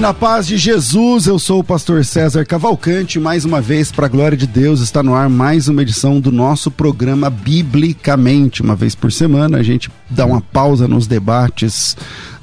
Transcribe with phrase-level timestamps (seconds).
[0.00, 4.08] Na paz de Jesus, eu sou o pastor César Cavalcante, mais uma vez, para a
[4.08, 8.62] glória de Deus, está no ar mais uma edição do nosso programa Biblicamente.
[8.62, 11.98] Uma vez por semana, a gente dá uma pausa nos debates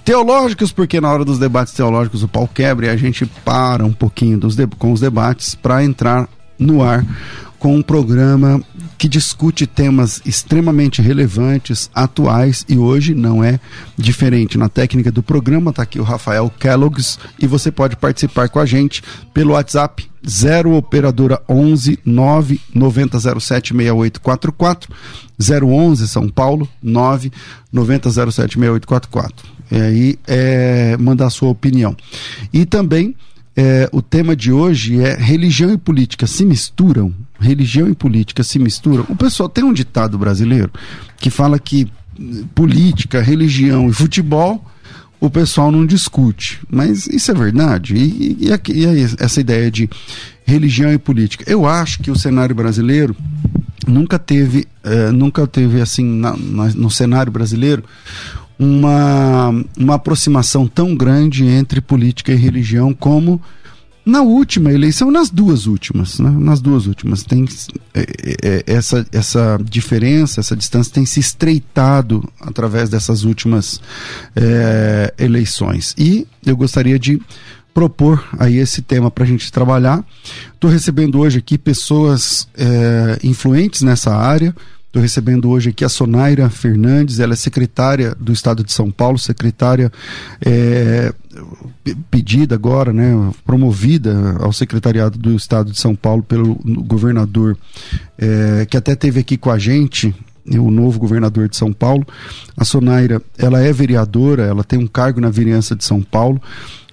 [0.05, 3.91] teológicos, porque na hora dos debates teológicos o pau quebra e a gente para um
[3.91, 4.39] pouquinho
[4.77, 6.29] com os debates para entrar
[6.59, 7.03] no ar
[7.57, 8.61] com um programa
[8.97, 13.59] que discute temas extremamente relevantes, atuais e hoje não é
[13.97, 14.57] diferente.
[14.57, 18.65] Na técnica do programa está aqui o Rafael Kellogg's e você pode participar com a
[18.65, 19.03] gente
[19.33, 24.93] pelo WhatsApp 0 operadora 11 9 9007 6844
[25.39, 27.31] 011 São Paulo 9
[27.71, 29.45] 9007 6844.
[29.69, 31.95] E aí é, mandar a sua opinião.
[32.51, 33.15] E também
[33.55, 37.11] é, o tema de hoje é religião e política se misturam?
[37.39, 39.05] Religião e política se misturam?
[39.09, 40.71] O pessoal tem um ditado brasileiro
[41.17, 41.87] que fala que
[42.55, 44.63] política, religião e futebol
[45.19, 46.59] o pessoal não discute.
[46.69, 47.95] Mas isso é verdade?
[47.95, 49.89] E, e, e, essa ideia de
[50.45, 51.43] religião e política?
[51.47, 53.15] Eu acho que o cenário brasileiro
[53.87, 57.83] nunca teve, é, nunca teve assim, na, na, no cenário brasileiro,
[58.59, 63.41] uma, uma aproximação tão grande entre política e religião como
[64.07, 66.29] na última eleição, nas duas últimas, né?
[66.29, 67.45] nas duas últimas, tem
[67.93, 68.05] é,
[68.41, 73.81] é, essa, essa diferença, essa distância tem se estreitado através dessas últimas
[74.33, 75.93] é, eleições.
[75.97, 77.21] E eu gostaria de
[77.73, 80.01] propor aí esse tema para a gente trabalhar.
[80.53, 84.55] Estou recebendo hoje aqui pessoas é, influentes nessa área,
[84.87, 89.19] Estou recebendo hoje aqui a Sonaira Fernandes, ela é secretária do Estado de São Paulo,
[89.19, 89.91] secretária
[90.43, 91.13] é,
[92.09, 93.13] pedida agora, né,
[93.45, 97.57] promovida ao secretariado do Estado de São Paulo pelo governador,
[98.17, 100.15] é, que até teve aqui com a gente,
[100.51, 102.05] o novo governador de São Paulo.
[102.55, 106.41] A Sonaira, ela é vereadora, ela tem um cargo na vereança de São Paulo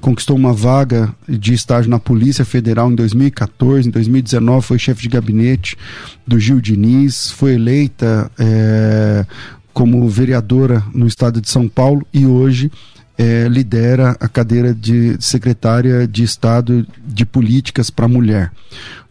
[0.05, 5.09] conquistou uma vaga de estágio na Polícia Federal em 2014, em 2019 foi chefe de
[5.09, 5.79] gabinete
[6.27, 9.25] do Gil Diniz, foi eleita é,
[9.73, 12.71] como vereadora no estado de São Paulo e hoje
[13.17, 18.51] é, lidera a cadeira de secretária de Estado de Políticas para a Mulher,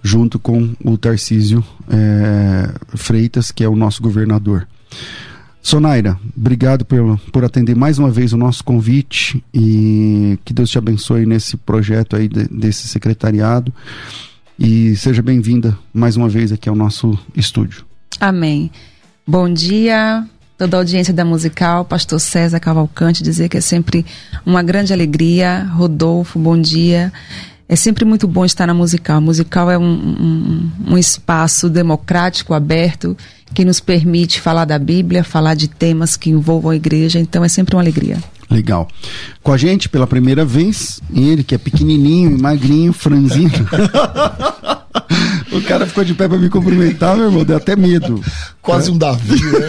[0.01, 4.67] junto com o Tarcísio é, Freitas, que é o nosso governador.
[5.61, 10.77] Sonaira, obrigado por, por atender mais uma vez o nosso convite e que Deus te
[10.77, 13.73] abençoe nesse projeto aí de, desse secretariado
[14.59, 17.85] e seja bem-vinda mais uma vez aqui ao nosso estúdio.
[18.19, 18.69] Amém.
[19.25, 20.27] Bom dia,
[20.57, 24.05] toda a audiência da musical, pastor César Cavalcante, dizer que é sempre
[24.45, 25.67] uma grande alegria.
[25.73, 27.11] Rodolfo, bom dia.
[27.67, 29.17] é sempre muito bom estar na musical.
[29.17, 33.17] A musical é um, um, um espaço democrático, aberto,
[33.53, 37.47] que nos permite falar da Bíblia, falar de temas que envolvam a igreja, então é
[37.47, 38.17] sempre uma alegria.
[38.49, 38.87] Legal.
[39.41, 43.51] Com a gente pela primeira vez, ele que é pequenininho, magrinho, franzino.
[45.57, 48.21] o cara ficou de pé para me cumprimentar, meu irmão, deu até medo.
[48.61, 48.93] Quase é.
[48.93, 49.67] um Davi, né?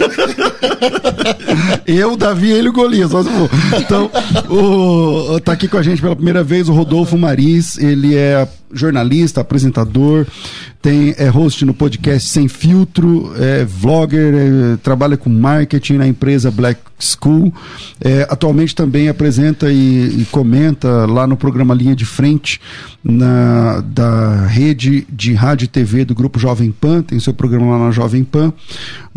[1.85, 3.11] Eu, Davi, ele e o Golias.
[3.79, 4.09] Então,
[4.49, 9.41] o, tá aqui com a gente pela primeira vez o Rodolfo Maris, ele é jornalista,
[9.41, 10.27] apresentador,
[10.81, 16.51] tem é host no podcast Sem Filtro, é vlogger, é, trabalha com marketing na empresa
[16.51, 17.51] Black School.
[17.99, 22.61] É, atualmente também apresenta e, e, comenta lá no programa Linha de Frente
[23.03, 27.85] na, da rede de rádio e TV do Grupo Jovem Pan, tem seu programa lá
[27.85, 28.53] na Jovem Pan,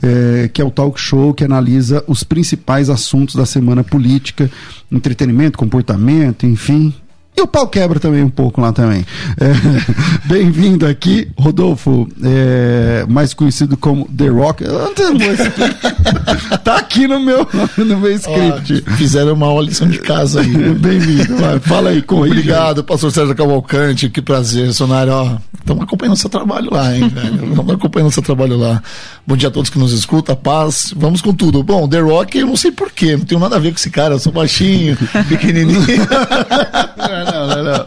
[0.03, 4.51] é, que é o talk show que analisa os principais assuntos da semana política,
[4.91, 6.95] entretenimento, comportamento, enfim,
[7.39, 9.07] e o pau quebra também um pouco lá também.
[9.41, 9.53] É,
[10.27, 14.65] Bem-vindo aqui, Rodolfo, é, mais conhecido como The Rock.
[16.65, 17.47] tá aqui no meu,
[17.77, 18.85] no meu script.
[18.87, 20.49] Ó, fizeram uma lição de casa aí.
[20.75, 21.37] Bem-vindo.
[21.63, 24.09] Fala aí, com Obrigado, pastor Sérgio Cavalcante.
[24.09, 25.41] Que prazer, Sonário.
[25.61, 27.45] Estamos acompanhando o seu trabalho lá, hein, velho?
[27.51, 28.83] Estamos acompanhando o seu trabalho lá.
[29.27, 30.95] Bom dia a todos que nos escutam, paz.
[30.97, 31.63] Vamos com tudo.
[31.63, 34.15] Bom, The Rock, eu não sei porquê, não tenho nada a ver com esse cara.
[34.15, 34.97] Eu sou baixinho,
[35.29, 35.85] pequenininho.
[37.33, 37.87] Não, não, não.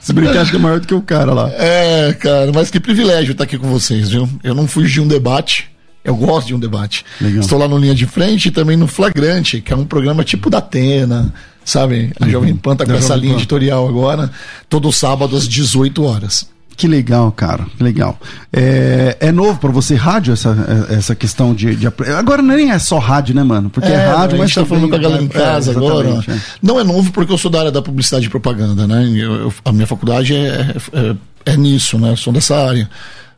[0.00, 1.50] Se brincar, acho que é maior do que o cara lá.
[1.50, 4.28] É, cara, mas que privilégio estar aqui com vocês, viu?
[4.42, 5.70] Eu não fugi de um debate.
[6.04, 7.04] Eu gosto de um debate.
[7.18, 7.40] Legal.
[7.40, 10.50] Estou lá no Linha de Frente e também no Flagrante, que é um programa tipo
[10.50, 11.32] da Atena,
[11.64, 12.12] sabe?
[12.20, 12.28] A.
[12.28, 14.30] Jovem Pan tá com essa linha editorial agora,
[14.68, 16.46] todo sábado às 18 horas.
[16.76, 18.18] Que legal, cara, que legal.
[18.52, 22.98] É, é novo para você rádio essa, essa questão de, de, Agora nem é só
[22.98, 23.70] rádio, né, mano?
[23.70, 24.44] Porque é, é rádio, mas.
[24.44, 26.24] A gente tá falando com a galera em casa é, agora.
[26.28, 26.38] É.
[26.60, 29.08] Não é novo porque eu sou da área da publicidade e propaganda, né?
[29.14, 31.16] Eu, eu, a minha faculdade é, é,
[31.52, 32.10] é, nisso, né?
[32.10, 32.90] Eu sou dessa área.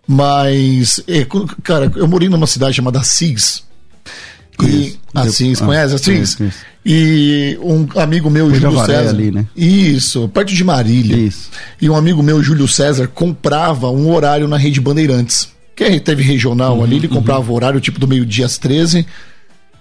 [0.08, 1.26] Mas, é,
[1.62, 3.64] cara, eu morei numa cidade chamada Assis.
[4.62, 6.38] E, Assis, ah, conhece Assis?
[6.88, 9.10] E um amigo meu, Júlio César.
[9.10, 9.44] Ali, né?
[9.56, 11.16] Isso, perto de Marília.
[11.16, 11.50] Isso.
[11.82, 15.48] E um amigo meu, Júlio César, comprava um horário na rede Bandeirantes.
[15.74, 17.50] Que teve regional uhum, ali, ele comprava uhum.
[17.50, 19.04] o horário tipo do meio-dia às 13.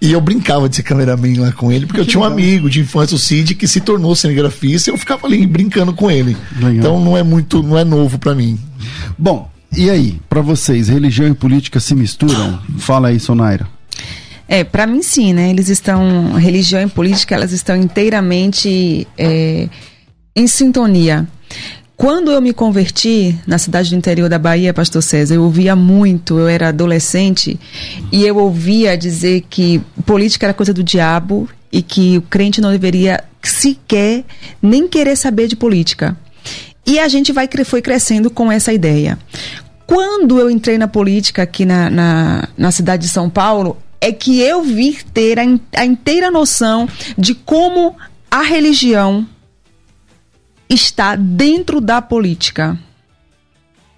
[0.02, 2.80] E eu brincava de ser cameraman lá com ele, porque eu tinha um amigo de
[2.80, 6.36] infância, o Cid, que se tornou cinegrafista e eu ficava ali brincando com ele.
[6.56, 6.72] Legal.
[6.72, 8.60] Então não é muito, não é novo para mim.
[9.16, 9.48] Bom,
[9.78, 12.60] e aí, para vocês, religião e política se misturam?
[12.80, 13.75] Fala aí, Sonaira.
[14.47, 15.50] É, para mim sim, né?
[15.50, 19.68] Eles estão, religião e política, elas estão inteiramente é,
[20.36, 21.27] em sintonia.
[21.97, 26.38] Quando eu me converti na cidade do interior da Bahia, Pastor César, eu ouvia muito,
[26.38, 27.57] eu era adolescente,
[28.12, 32.71] e eu ouvia dizer que política era coisa do diabo e que o crente não
[32.71, 34.25] deveria sequer
[34.62, 36.18] nem querer saber de política.
[36.86, 39.18] E a gente vai, foi crescendo com essa ideia.
[39.88, 44.40] Quando eu entrei na política aqui na, na, na cidade de São Paulo, é que
[44.40, 45.44] eu vi ter a,
[45.78, 46.88] a inteira noção
[47.18, 47.96] de como
[48.30, 49.28] a religião
[50.69, 52.78] está dentro da política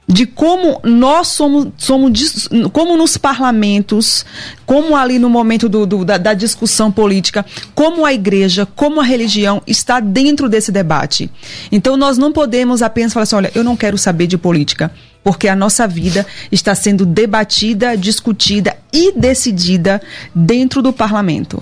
[0.07, 4.25] de como nós somos, somos como nos parlamentos,
[4.65, 7.45] como ali no momento do, do, da, da, discussão política,
[7.75, 11.29] como a igreja, como a religião está dentro desse debate.
[11.69, 14.89] Então nós não podemos apenas falar assim, olha, eu não quero saber de política,
[15.27, 20.01] porque a nossa vida está sendo debatida, discutida e decidida
[20.33, 21.61] dentro do parlamento.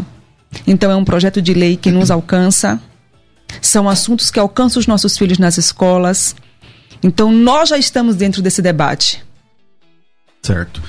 [0.68, 2.80] Então é um projeto de lei que nos alcança,
[3.60, 6.36] são assuntos que alcançam os nossos filhos nas escolas,
[7.01, 9.25] então nós já estamos dentro desse debate.
[10.44, 10.80] Certo.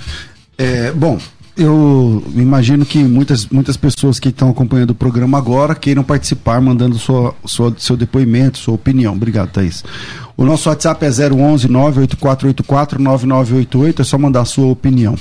[0.58, 1.18] É, bom,
[1.56, 6.98] eu imagino que muitas, muitas pessoas que estão acompanhando o programa agora queiram participar, mandando
[6.98, 9.14] sua, sua, seu depoimento, sua opinião.
[9.14, 9.82] Obrigado, Thaís.
[10.36, 15.16] O nosso WhatsApp é 011 98484 9988, é só mandar sua opinião.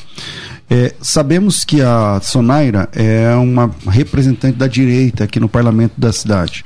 [0.69, 6.65] É, sabemos que a Sonaira é uma representante da direita aqui no parlamento da cidade.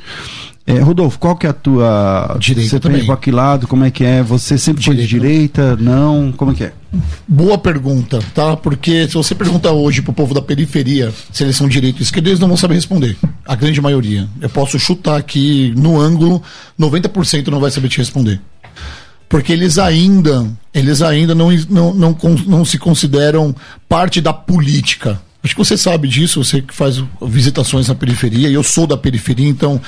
[0.75, 2.37] É, Rodolfo, qual que é a tua...
[2.39, 3.05] Direita Você também.
[3.05, 4.21] para que lado, como é que é?
[4.23, 5.01] Você sempre direita.
[5.01, 5.75] foi de direita?
[5.75, 6.31] Não?
[6.31, 6.73] Como é que é?
[7.27, 8.57] Boa pergunta, tá?
[8.57, 12.29] Porque se você perguntar hoje pro povo da periferia se eles são direito ou esquerda,
[12.29, 13.15] eles não vão saber responder.
[13.45, 14.27] A grande maioria.
[14.41, 16.41] Eu posso chutar aqui no ângulo,
[16.79, 18.41] 90% não vai saber te responder.
[19.29, 23.55] Porque eles ainda, eles ainda não, não, não, não se consideram
[23.87, 25.21] parte da política.
[25.43, 28.97] Acho que você sabe disso, você que faz visitações na periferia, e eu sou da
[28.97, 29.79] periferia, então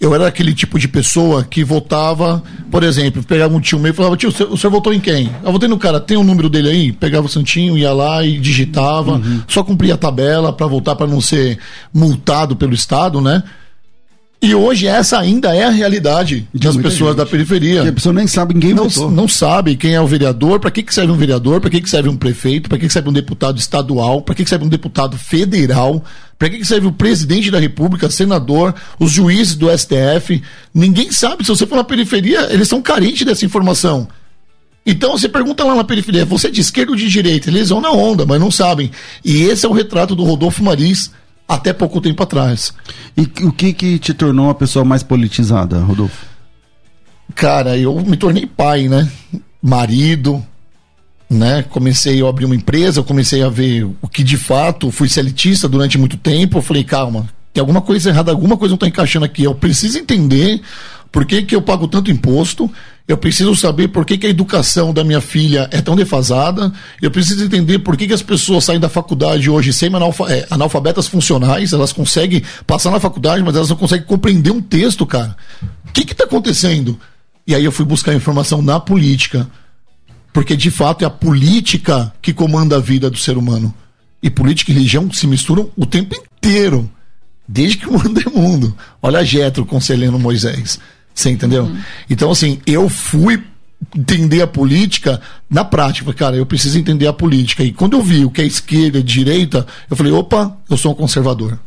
[0.00, 3.94] eu era aquele tipo de pessoa que votava, por exemplo, pegava um tio meu e
[3.94, 5.30] falava, tio, o senhor votou em quem?
[5.42, 6.92] Eu votei no cara, tem o um número dele aí?
[6.92, 9.42] Pegava o santinho, ia lá e digitava, uhum.
[9.48, 11.58] só cumpria a tabela para votar para não ser
[11.92, 13.42] multado pelo Estado, né?
[14.40, 17.16] E hoje essa ainda é a realidade de das pessoas gente.
[17.16, 17.82] da periferia.
[17.82, 19.10] Que a pessoa nem sabe quem não, votou.
[19.10, 21.88] Não sabe quem é o vereador, para que, que serve um vereador, para que, que
[21.88, 24.68] serve um prefeito, para que, que serve um deputado estadual, para que, que serve um
[24.68, 26.04] deputado federal,
[26.38, 30.42] para que, que serve o presidente da república, senador, os juízes do STF.
[30.72, 31.42] Ninguém sabe.
[31.42, 34.06] Se você for na periferia, eles são carentes dessa informação.
[34.84, 37.50] Então você pergunta lá na periferia, você é de esquerda ou de direita?
[37.50, 38.90] Eles vão na onda, mas não sabem.
[39.24, 41.10] E esse é o retrato do Rodolfo Maris
[41.48, 42.74] até pouco tempo atrás.
[43.16, 46.26] E o que que te tornou uma pessoa mais politizada, Rodolfo?
[47.34, 49.08] Cara, eu me tornei pai, né?
[49.62, 50.44] Marido,
[51.28, 51.62] né?
[51.68, 55.98] Comecei a abrir uma empresa, comecei a ver o que de fato fui elitista durante
[55.98, 56.58] muito tempo.
[56.58, 59.44] Eu falei, calma, tem alguma coisa errada, alguma coisa não está encaixando aqui.
[59.44, 60.60] Eu preciso entender
[61.10, 62.70] por que, que eu pago tanto imposto?
[63.08, 66.72] Eu preciso saber por que, que a educação da minha filha é tão defasada.
[67.00, 71.06] Eu preciso entender por que, que as pessoas saem da faculdade hoje sem é, analfabetas
[71.06, 71.72] funcionais.
[71.72, 75.36] Elas conseguem passar na faculdade, mas elas não conseguem compreender um texto, cara.
[75.88, 76.98] O que está acontecendo?
[77.46, 79.48] E aí eu fui buscar informação na política.
[80.32, 83.72] Porque de fato é a política que comanda a vida do ser humano.
[84.20, 86.90] E política e religião se misturam o tempo inteiro.
[87.46, 88.76] Desde que o mundo é mundo.
[89.00, 90.80] Olha a Getro conselhando Moisés.
[91.16, 91.64] Você entendeu?
[91.64, 91.78] Uhum.
[92.10, 93.42] Então, assim, eu fui
[93.96, 95.18] entender a política
[95.48, 96.12] na prática.
[96.12, 97.64] Cara, eu preciso entender a política.
[97.64, 100.92] E quando eu vi o que é esquerda e direita, eu falei, opa, eu sou
[100.92, 101.58] um conservador.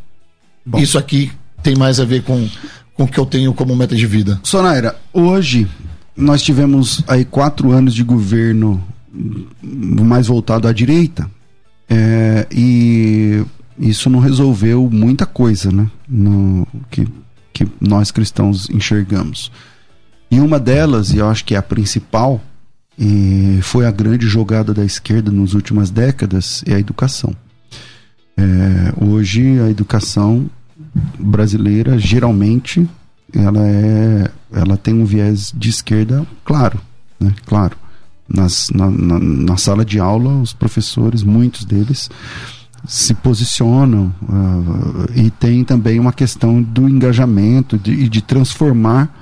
[0.63, 0.77] Bom.
[0.77, 1.31] Isso aqui
[1.63, 2.47] tem mais a ver com,
[2.93, 4.39] com o que eu tenho como meta de vida.
[4.43, 5.67] Sonaira, hoje
[6.15, 11.29] nós tivemos aí quatro anos de governo mais voltado à direita.
[11.89, 13.43] É, e
[13.79, 15.89] isso não resolveu muita coisa, né?
[16.07, 17.07] No, que
[17.65, 19.51] que nós cristãos enxergamos.
[20.31, 22.41] E uma delas, e eu acho que é a principal,
[23.61, 27.35] foi a grande jogada da esquerda nas últimas décadas, é a educação.
[28.37, 30.49] É, hoje a educação
[31.19, 32.87] brasileira geralmente
[33.33, 36.79] ela é ela tem um viés de esquerda claro
[37.19, 37.75] né claro
[38.29, 42.09] Nas, na, na, na sala de aula os professores muitos deles
[42.85, 49.13] se posicionam uh, e tem também uma questão do engajamento e de, de, transformar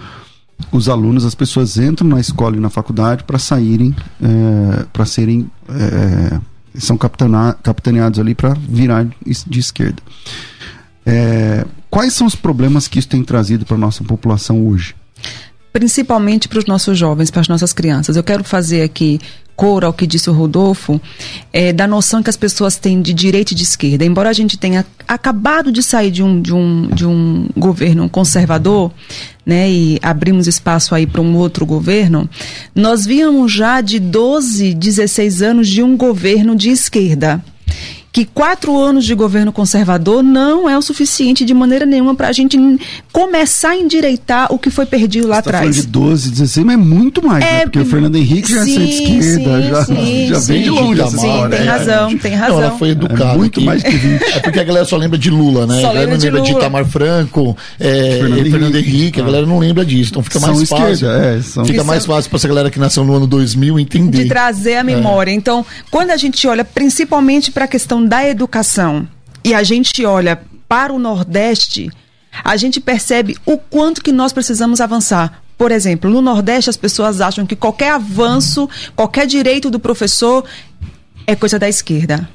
[0.72, 5.50] os alunos, as pessoas entram na escola e na faculdade para saírem, é, para serem,
[5.70, 6.40] é,
[6.76, 10.02] são capitaneados ali para virar de, esquerda.
[11.06, 14.96] É, quais são os problemas que isso tem trazido para a nossa população hoje?
[15.78, 18.16] Principalmente para os nossos jovens, para as nossas crianças.
[18.16, 19.20] Eu quero fazer aqui
[19.56, 21.00] cor ao que disse o Rodolfo,
[21.54, 24.04] é, da noção que as pessoas têm de direita e de esquerda.
[24.04, 28.92] Embora a gente tenha acabado de sair de um, de um, de um governo conservador,
[29.46, 32.28] né, e abrimos espaço aí para um outro governo,
[32.74, 37.44] nós víamos já de 12, 16 anos de um governo de esquerda
[38.18, 42.32] que quatro anos de governo conservador não é o suficiente de maneira nenhuma para a
[42.32, 42.58] gente
[43.14, 45.76] começar a endireitar o que foi perdido lá Você atrás.
[45.76, 47.50] Tá de 12, 16, mas é muito mais, né?
[47.50, 47.62] é, né?
[47.66, 51.10] Porque o Fernando Henrique já é centro-esquerda, já, sim, já vem de longe.
[51.12, 52.58] Sim, sim tem razão, tem razão.
[52.58, 53.34] Não, ela foi educada.
[53.34, 54.24] É muito mais que 20.
[54.38, 55.80] É porque a galera só lembra de Lula, né?
[55.82, 59.24] Só a galera não lembra de, de Itamar Franco, é, Fernando, Fernando Henrique, Henrique, a
[59.24, 60.10] galera não lembra disso.
[60.10, 60.92] Então fica mais são fácil.
[60.92, 61.66] Esquerda, é, são...
[61.66, 64.24] Fica mais fácil para essa galera que nasceu no ano 2000 entender.
[64.24, 65.30] De trazer a memória.
[65.30, 65.36] É.
[65.36, 69.08] Então, quando a gente olha principalmente para a questão da educação,
[69.44, 71.90] e a gente olha para o Nordeste,
[72.44, 75.42] a gente percebe o quanto que nós precisamos avançar.
[75.58, 80.46] Por exemplo, no Nordeste as pessoas acham que qualquer avanço, qualquer direito do professor
[81.26, 82.30] é coisa da esquerda.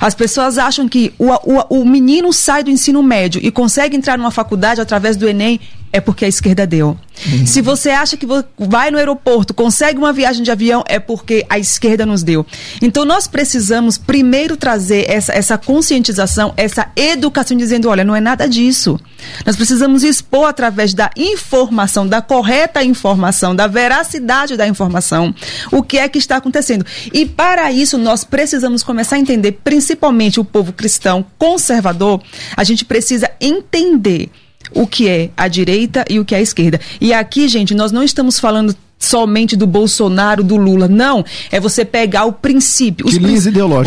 [0.00, 4.18] As pessoas acham que o, o, o menino sai do ensino médio e consegue entrar
[4.18, 5.60] numa faculdade através do Enem
[5.96, 6.88] é porque a esquerda deu.
[7.26, 7.46] Uhum.
[7.46, 8.26] Se você acha que
[8.58, 12.44] vai no aeroporto, consegue uma viagem de avião, é porque a esquerda nos deu.
[12.82, 18.46] Então nós precisamos primeiro trazer essa, essa conscientização, essa educação, dizendo: olha, não é nada
[18.46, 19.00] disso.
[19.46, 25.34] Nós precisamos expor através da informação, da correta informação, da veracidade da informação,
[25.72, 26.84] o que é que está acontecendo.
[27.10, 32.20] E para isso nós precisamos começar a entender, principalmente o povo cristão conservador,
[32.54, 34.30] a gente precisa entender
[34.72, 36.80] o que é a direita e o que é a esquerda.
[37.00, 40.88] E aqui, gente, nós não estamos falando somente do Bolsonaro, do Lula.
[40.88, 43.34] Não, é você pegar o princípio, os, prin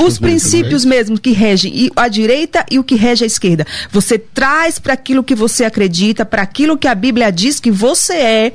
[0.05, 3.65] os princípios mesmo, mesmo que regem a direita e o que rege a esquerda.
[3.91, 8.13] Você traz para aquilo que você acredita, para aquilo que a Bíblia diz que você
[8.13, 8.53] é.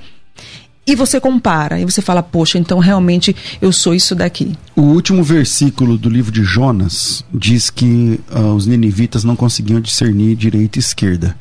[0.86, 4.52] E você compara, e você fala, poxa, então realmente eu sou isso daqui.
[4.76, 10.36] O último versículo do livro de Jonas diz que uh, os ninivitas não conseguiam discernir
[10.36, 11.34] direita e esquerda.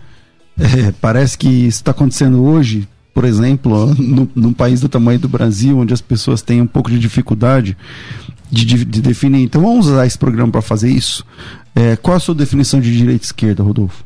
[0.60, 5.29] É, parece que isso está acontecendo hoje, por exemplo, no, num país do tamanho do
[5.29, 7.77] Brasil, onde as pessoas têm um pouco de dificuldade
[8.51, 9.43] de, de, de definir.
[9.43, 11.25] Então vamos usar esse programa para fazer isso.
[11.75, 14.03] É, qual a sua definição de direita e esquerda, Rodolfo?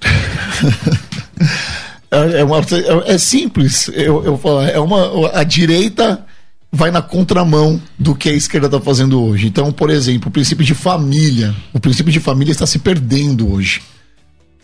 [2.10, 3.90] É, é, uma, é, é simples.
[3.92, 6.24] Eu, eu falo, é uma, a direita
[6.70, 9.46] vai na contramão do que a esquerda está fazendo hoje.
[9.46, 11.54] Então, por exemplo, o princípio de família.
[11.72, 13.82] O princípio de família está se perdendo hoje.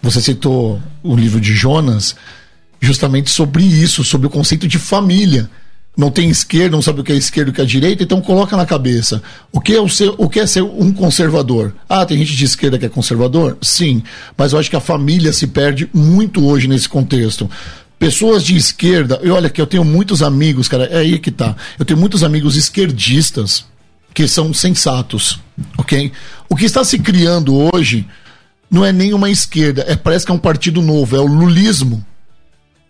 [0.04, 2.14] Você citou o livro de Jonas,
[2.78, 5.49] justamente sobre isso, sobre o conceito de família.
[5.96, 8.20] Não tem esquerda, não sabe o que é esquerda e o que é direita, então
[8.20, 9.23] coloca na cabeça.
[9.50, 11.75] O que, é o, ser, o que é ser um conservador?
[11.88, 13.56] Ah, tem gente de esquerda que é conservador?
[13.62, 14.02] Sim,
[14.37, 17.49] mas eu acho que a família se perde muito hoje nesse contexto
[17.99, 21.56] pessoas de esquerda, e olha que eu tenho muitos amigos, cara, é aí que tá.
[21.78, 23.64] Eu tenho muitos amigos esquerdistas
[24.12, 25.40] que são sensatos,
[25.78, 26.12] ok?
[26.46, 28.06] O que está se criando hoje
[28.75, 32.04] não é nem uma esquerda, é, parece que é um partido novo, é o lulismo.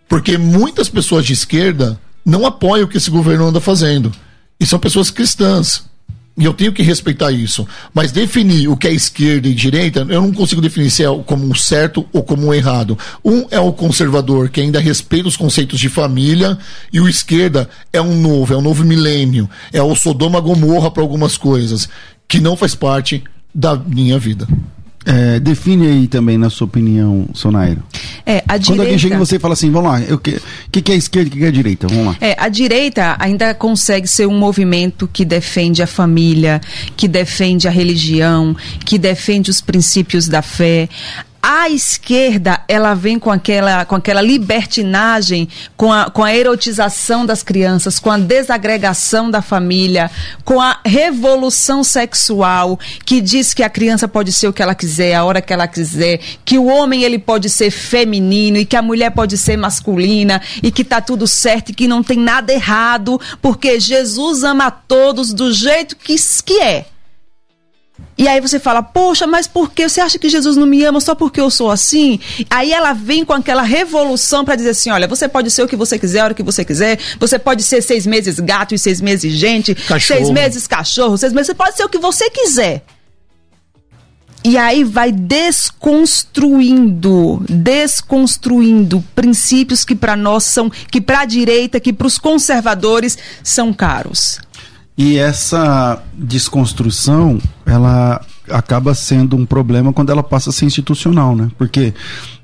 [0.09, 4.11] Porque muitas pessoas de esquerda não apoiam o que esse governo anda fazendo.
[4.59, 5.83] E são pessoas cristãs.
[6.35, 7.67] E eu tenho que respeitar isso.
[7.93, 11.45] Mas definir o que é esquerda e direita, eu não consigo definir se é como
[11.45, 12.97] um certo ou como um errado.
[13.23, 16.57] Um é o conservador, que ainda respeita os conceitos de família,
[16.91, 19.47] e o esquerda é um novo, é um novo milênio.
[19.71, 21.87] É o Sodoma Gomorra para algumas coisas,
[22.27, 23.23] que não faz parte
[23.53, 24.47] da minha vida.
[25.05, 27.83] É, define aí também, na sua opinião, Sonairo.
[28.25, 30.91] É, a Quando alguém chega e você fala assim, vamos lá, o que, que, que
[30.91, 31.87] é esquerda e o que, que é direita?
[31.87, 32.17] Vamos lá.
[32.19, 36.59] É, a direita ainda consegue ser um movimento que defende a família,
[36.97, 40.89] que defende a religião, que defende os princípios da fé
[41.47, 45.47] a esquerda ela vem com aquela, com aquela libertinagem,
[45.77, 50.09] com a, com a erotização das crianças, com a desagregação da família,
[50.43, 55.13] com a revolução sexual que diz que a criança pode ser o que ela quiser,
[55.13, 58.81] a hora que ela quiser, que o homem ele pode ser feminino e que a
[58.81, 63.21] mulher pode ser masculina e que tá tudo certo e que não tem nada errado,
[63.39, 66.94] porque Jesus ama a todos do jeito que, que é.
[68.17, 71.01] E aí você fala, poxa, mas por que você acha que Jesus não me ama
[71.01, 72.19] só porque eu sou assim?
[72.49, 75.75] Aí ela vem com aquela revolução para dizer assim: olha, você pode ser o que
[75.75, 79.01] você quiser, a hora que você quiser, você pode ser seis meses gato e seis
[79.01, 80.19] meses gente, cachorro.
[80.19, 82.83] seis meses cachorro, seis meses, você pode ser o que você quiser.
[84.45, 91.91] E aí vai desconstruindo, desconstruindo princípios que para nós são, que para a direita, que
[91.91, 94.39] para os conservadores são caros.
[94.97, 101.49] E essa desconstrução, ela acaba sendo um problema quando ela passa a ser institucional, né?
[101.57, 101.93] Porque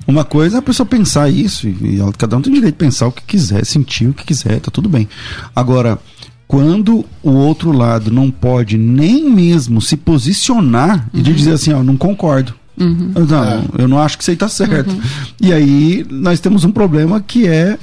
[0.08, 3.12] uma coisa é a pessoa pensar isso, e cada um tem direito de pensar o
[3.12, 5.08] que quiser, sentir o que quiser, tá tudo bem.
[5.56, 6.00] Agora,
[6.48, 11.20] quando o outro lado não pode nem mesmo se posicionar uhum.
[11.20, 12.54] e de dizer assim, ó, não concordo.
[12.78, 13.14] Uhum.
[13.16, 13.64] Não, é.
[13.78, 14.92] eu não acho que isso aí tá certo.
[14.92, 15.02] Uhum.
[15.40, 17.78] E aí nós temos um problema que é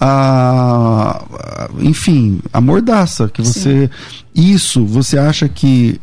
[0.00, 1.22] a,
[1.78, 3.90] enfim, a mordaça que você Sim.
[4.34, 6.00] isso você acha que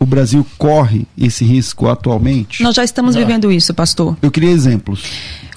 [0.00, 2.62] o Brasil corre esse risco atualmente?
[2.62, 4.16] Nós já estamos vivendo isso, pastor.
[4.22, 5.04] Eu queria exemplos.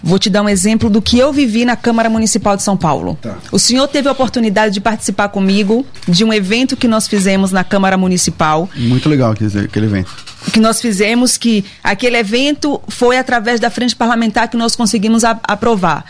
[0.05, 3.17] Vou te dar um exemplo do que eu vivi na Câmara Municipal de São Paulo.
[3.21, 3.37] Tá.
[3.53, 7.63] O senhor teve a oportunidade de participar comigo de um evento que nós fizemos na
[7.63, 8.69] Câmara Municipal.
[8.75, 10.11] Muito legal aquele evento.
[10.51, 15.39] Que nós fizemos, que aquele evento foi através da frente parlamentar que nós conseguimos a,
[15.43, 16.03] aprovar.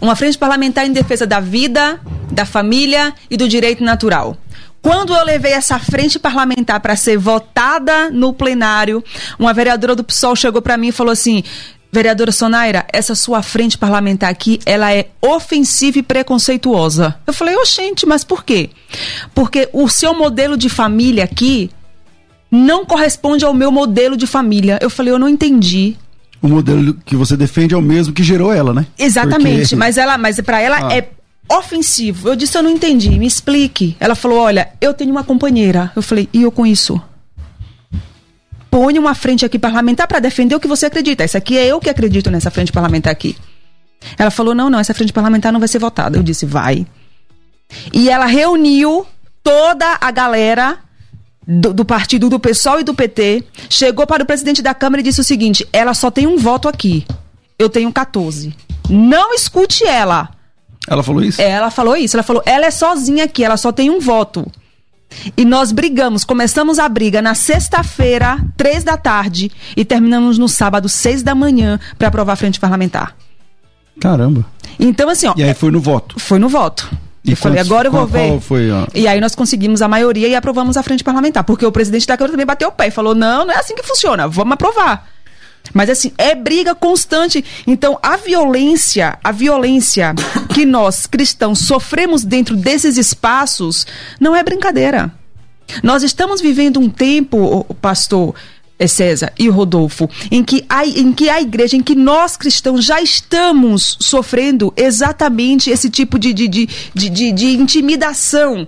[0.00, 1.98] Uma frente parlamentar em defesa da vida,
[2.30, 4.36] da família e do direito natural.
[4.82, 9.04] Quando eu levei essa frente parlamentar para ser votada no plenário,
[9.38, 11.42] uma vereadora do PSOL chegou para mim e falou assim:
[11.92, 17.16] Vereadora Sonaira, essa sua frente parlamentar aqui, ela é ofensiva e preconceituosa.
[17.26, 18.70] Eu falei, ô gente, mas por quê?
[19.34, 21.70] Porque o seu modelo de família aqui
[22.50, 24.78] não corresponde ao meu modelo de família.
[24.80, 25.96] Eu falei, eu não entendi.
[26.40, 28.86] O modelo que você defende é o mesmo que gerou ela, né?
[28.98, 29.76] Exatamente, Porque...
[29.76, 30.94] mas ela, mas para ela ah.
[30.94, 31.08] é
[31.50, 32.28] ofensivo.
[32.28, 33.96] Eu disse, eu não entendi, me explique.
[33.98, 35.90] Ela falou, olha, eu tenho uma companheira.
[35.96, 37.00] Eu falei, e eu com isso?
[38.70, 41.24] Põe uma frente aqui parlamentar para defender o que você acredita.
[41.24, 43.36] Essa aqui é eu que acredito nessa frente parlamentar aqui.
[44.16, 46.16] Ela falou, não, não, essa frente parlamentar não vai ser votada.
[46.16, 46.86] Eu disse, vai.
[47.92, 49.06] E ela reuniu
[49.42, 50.78] toda a galera
[51.46, 55.04] do, do, partido do PSOL e do PT, chegou para o presidente da Câmara e
[55.04, 57.04] disse o seguinte: ela só tem um voto aqui.
[57.58, 58.54] Eu tenho 14.
[58.88, 60.30] Não escute ela.
[60.88, 61.40] Ela falou isso?
[61.40, 62.16] Ela falou isso.
[62.16, 64.46] Ela falou: ela é sozinha aqui, ela só tem um voto.
[65.36, 70.88] E nós brigamos, começamos a briga na sexta-feira, três da tarde, e terminamos no sábado,
[70.88, 73.16] seis da manhã, para aprovar a frente parlamentar.
[74.00, 74.46] Caramba.
[74.78, 75.34] Então, assim, ó.
[75.36, 76.18] E aí foi no voto?
[76.18, 76.88] Foi no voto.
[77.22, 78.40] E eu falei, agora eu vou ver.
[78.40, 78.68] foi.
[78.94, 81.44] E aí nós conseguimos a maioria e aprovamos a frente parlamentar.
[81.44, 83.74] Porque o presidente da Câmara também bateu o pé e falou: não, não é assim
[83.74, 85.06] que funciona, vamos aprovar.
[85.72, 87.44] Mas assim, é briga constante.
[87.66, 90.14] Então, a violência, a violência
[90.54, 93.86] que nós cristãos sofremos dentro desses espaços
[94.18, 95.12] não é brincadeira.
[95.82, 98.34] Nós estamos vivendo um tempo, pastor,
[98.80, 102.84] é César e Rodolfo, em que, a, em que a igreja, em que nós cristãos
[102.84, 108.66] já estamos sofrendo exatamente esse tipo de, de, de, de, de, de intimidação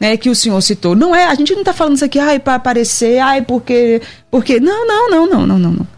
[0.00, 0.96] né, que o senhor citou.
[0.96, 4.00] Não é, a gente não está falando isso aqui, ai, para aparecer, ai, porque.
[4.30, 5.72] porque não, não, não, não, não, não.
[5.72, 5.93] não.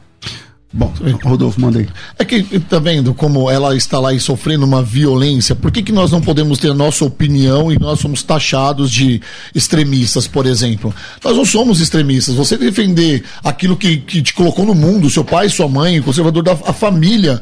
[0.76, 0.92] Bom,
[1.24, 1.88] Rodolfo, mandei.
[2.18, 5.54] É que tá vendo como ela está lá e sofrendo uma violência?
[5.54, 9.22] Por que, que nós não podemos ter a nossa opinião e nós somos taxados de
[9.54, 10.94] extremistas, por exemplo?
[11.24, 12.34] Nós não somos extremistas.
[12.34, 16.42] Você defender aquilo que, que te colocou no mundo, seu pai, sua mãe, o conservador
[16.42, 17.40] da família.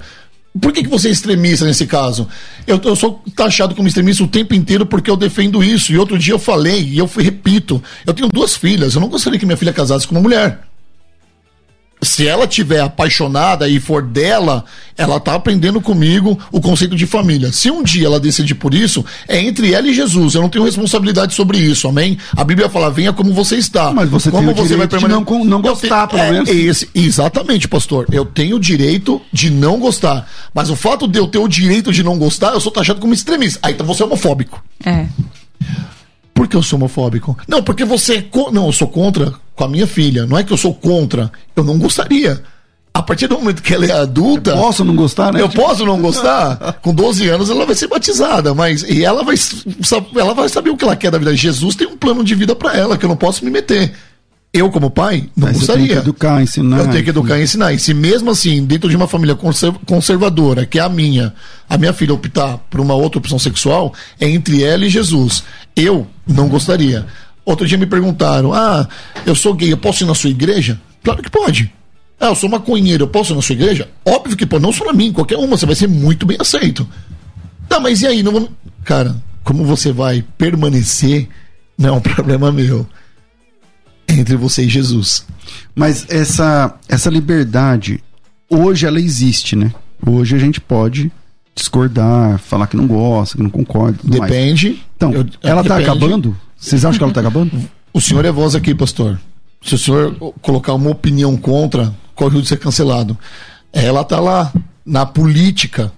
[0.60, 2.28] Por que, que você é extremista nesse caso?
[2.68, 5.92] Eu, eu sou taxado como extremista o tempo inteiro porque eu defendo isso.
[5.92, 8.94] E outro dia eu falei, e eu repito, eu tenho duas filhas.
[8.94, 10.60] Eu não gostaria que minha filha casasse com uma mulher
[12.04, 14.64] se ela tiver apaixonada e for dela,
[14.96, 17.52] ela tá aprendendo comigo o conceito de família.
[17.52, 20.34] Se um dia ela decidir por isso, é entre ela e Jesus.
[20.34, 22.18] Eu não tenho responsabilidade sobre isso, amém?
[22.36, 23.92] A Bíblia fala: venha como você está.
[23.92, 25.24] Mas você como tem o você vai permanecer...
[25.24, 26.48] não, não gostar, pelo é, menos.
[26.48, 28.06] Esse, exatamente, pastor.
[28.12, 30.28] Eu tenho o direito de não gostar.
[30.52, 33.14] Mas o fato de eu ter o direito de não gostar, eu sou taxado como
[33.14, 33.58] extremista.
[33.62, 34.62] Aí então você é homofóbico.
[34.84, 35.06] É.
[36.34, 37.38] Por que eu sou homofóbico?
[37.46, 38.16] Não, porque você.
[38.16, 40.26] É não, eu sou contra com a minha filha.
[40.26, 41.30] Não é que eu sou contra.
[41.54, 42.42] Eu não gostaria.
[42.92, 44.50] A partir do momento que ela é adulta.
[44.50, 45.40] Eu posso não gostar, né?
[45.40, 46.78] Eu posso não gostar.
[46.82, 48.82] Com 12 anos ela vai ser batizada, mas.
[48.82, 49.36] E ela vai,
[50.16, 51.36] ela vai saber o que ela quer da vida.
[51.36, 53.92] Jesus tem um plano de vida para ela que eu não posso me meter
[54.54, 55.82] eu, como pai, não Mas gostaria.
[55.82, 56.78] Você tem que educar, ensinar.
[56.78, 57.72] Eu tenho que educar e ensinar.
[57.72, 59.36] E se mesmo assim, dentro de uma família
[59.84, 61.34] conservadora, que é a minha,
[61.68, 65.42] a minha filha optar por uma outra opção sexual, é entre ela e Jesus.
[65.74, 67.04] Eu não gostaria.
[67.44, 68.86] Outro dia me perguntaram: ah,
[69.26, 70.80] eu sou gay, eu posso ir na sua igreja?
[71.02, 71.72] Claro que pode.
[72.20, 73.88] Ah, eu sou maconheiro, eu posso ir na sua igreja?
[74.04, 76.88] Óbvio que pode, não só na mim, qualquer uma, você vai ser muito bem aceito.
[77.68, 78.22] Tá, mas e aí?
[78.22, 78.48] Não vou...
[78.84, 81.28] Cara, como você vai permanecer,
[81.76, 82.86] não é um problema meu
[84.08, 85.26] entre você e Jesus.
[85.74, 88.02] Mas essa, essa liberdade,
[88.48, 89.72] hoje ela existe, né?
[90.04, 91.10] Hoje a gente pode
[91.54, 93.98] discordar, falar que não gosta, que não concorda.
[94.02, 94.68] Depende.
[94.68, 94.80] Mais.
[94.96, 96.36] Então, eu, ela está acabando?
[96.56, 97.52] Vocês acham que ela está acabando?
[97.92, 99.20] O senhor é voz aqui, pastor.
[99.62, 103.16] Se o senhor colocar uma opinião contra, corre o de ser cancelado.
[103.72, 104.52] Ela está lá,
[104.84, 105.92] na política,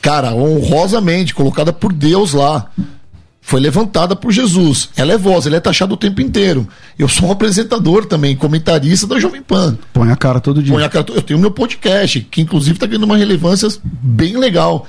[0.00, 2.70] cara, honrosamente, colocada por Deus lá
[3.48, 4.90] foi levantada por Jesus.
[4.94, 6.68] Ela é voz, ela é taxada o tempo inteiro.
[6.98, 9.78] Eu sou um apresentador também, comentarista da Jovem Pan.
[9.90, 10.74] Põe a cara todo dia.
[10.74, 14.86] Põe a cara, eu tenho meu podcast, que inclusive está ganhando uma relevância bem legal.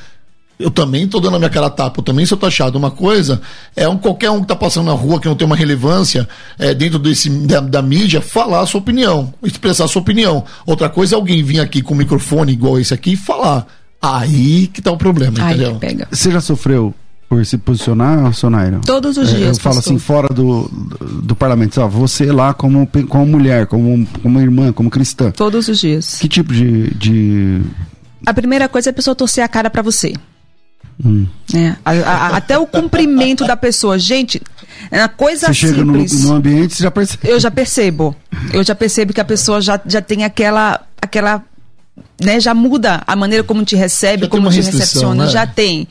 [0.59, 2.77] Eu também estou dando a minha cara a tapa, eu também sou taxado.
[2.77, 3.41] Uma coisa
[3.77, 6.73] é um, qualquer um que está passando na rua que não tem uma relevância é,
[6.73, 10.43] dentro desse, da, da, mídia falar a sua opinião, expressar a sua opinião.
[10.65, 13.65] Outra coisa é alguém vir aqui com um microfone igual esse aqui e falar.
[14.01, 15.75] Aí que tá o problema, Aí entendeu?
[15.75, 16.09] Pega.
[16.11, 16.93] Você já sofreu
[17.29, 18.81] por se posicionar, Sonaira?
[18.83, 19.41] Todos os dias.
[19.41, 20.67] É, eu falo assim, fora do,
[21.21, 25.29] do parlamento, ó, você lá como, como mulher, como, como irmã, como cristã.
[25.29, 26.17] Todos os dias.
[26.19, 26.89] Que tipo de.
[26.95, 27.61] de...
[28.25, 30.13] A primeira coisa é a pessoa torcer a cara para você.
[31.05, 31.27] Hum.
[31.53, 33.97] É, a, a, até o cumprimento da pessoa.
[33.99, 34.41] Gente,
[34.89, 36.11] é uma coisa você simples.
[36.11, 37.29] chega no, no ambiente, você já percebe.
[37.29, 38.15] Eu já percebo.
[38.51, 41.43] Eu já percebo que a pessoa já, já tem aquela, aquela
[42.19, 45.29] né, já muda a maneira como te recebe, já como te recepciona, né?
[45.29, 45.88] já tem.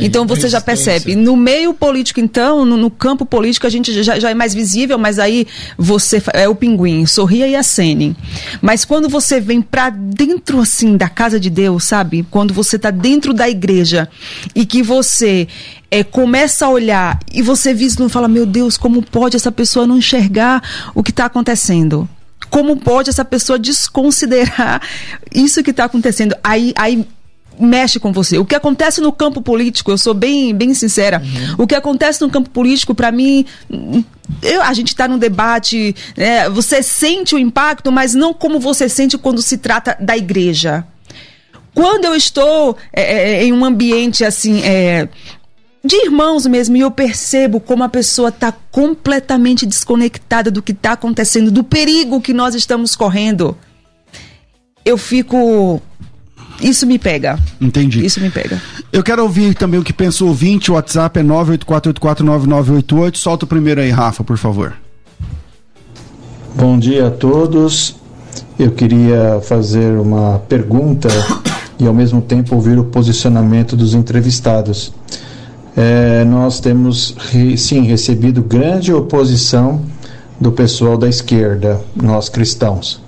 [0.00, 1.16] Então você já percebe.
[1.16, 4.98] No meio político, então, no, no campo político, a gente já, já, é mais visível,
[4.98, 8.16] mas aí você é o pinguim, sorria e acene.
[8.60, 12.24] Mas quando você vem para dentro assim da casa de Deus, sabe?
[12.30, 14.08] Quando você tá dentro da igreja
[14.54, 15.48] e que você
[15.90, 19.86] é, começa a olhar e você vislumbra e fala: Meu Deus, como pode essa pessoa
[19.86, 20.62] não enxergar
[20.94, 22.08] o que está acontecendo?
[22.52, 24.82] Como pode essa pessoa desconsiderar
[25.34, 26.36] isso que está acontecendo?
[26.44, 27.08] Aí, aí
[27.58, 28.36] mexe com você.
[28.36, 31.64] O que acontece no campo político, eu sou bem, bem sincera, uhum.
[31.64, 33.46] o que acontece no campo político, para mim,
[34.42, 38.86] eu, a gente está num debate, né, você sente o impacto, mas não como você
[38.86, 40.86] sente quando se trata da igreja.
[41.74, 45.08] Quando eu estou é, é em um ambiente assim, é,
[45.84, 50.92] de irmãos mesmo, e eu percebo como a pessoa está completamente desconectada do que está
[50.92, 53.56] acontecendo, do perigo que nós estamos correndo.
[54.84, 55.82] Eu fico.
[56.60, 57.38] Isso me pega.
[57.60, 58.04] Entendi.
[58.04, 58.62] Isso me pega.
[58.92, 60.70] Eu quero ouvir também o que pensa o ouvinte.
[60.70, 63.16] O WhatsApp é 984849988.
[63.16, 64.74] Solta o primeiro aí, Rafa, por favor.
[66.54, 67.96] Bom dia a todos.
[68.58, 71.08] Eu queria fazer uma pergunta
[71.80, 74.92] e ao mesmo tempo ouvir o posicionamento dos entrevistados
[75.76, 77.16] é, nós temos
[77.56, 79.80] sim recebido grande oposição
[80.40, 83.00] do pessoal da esquerda, nós cristãos.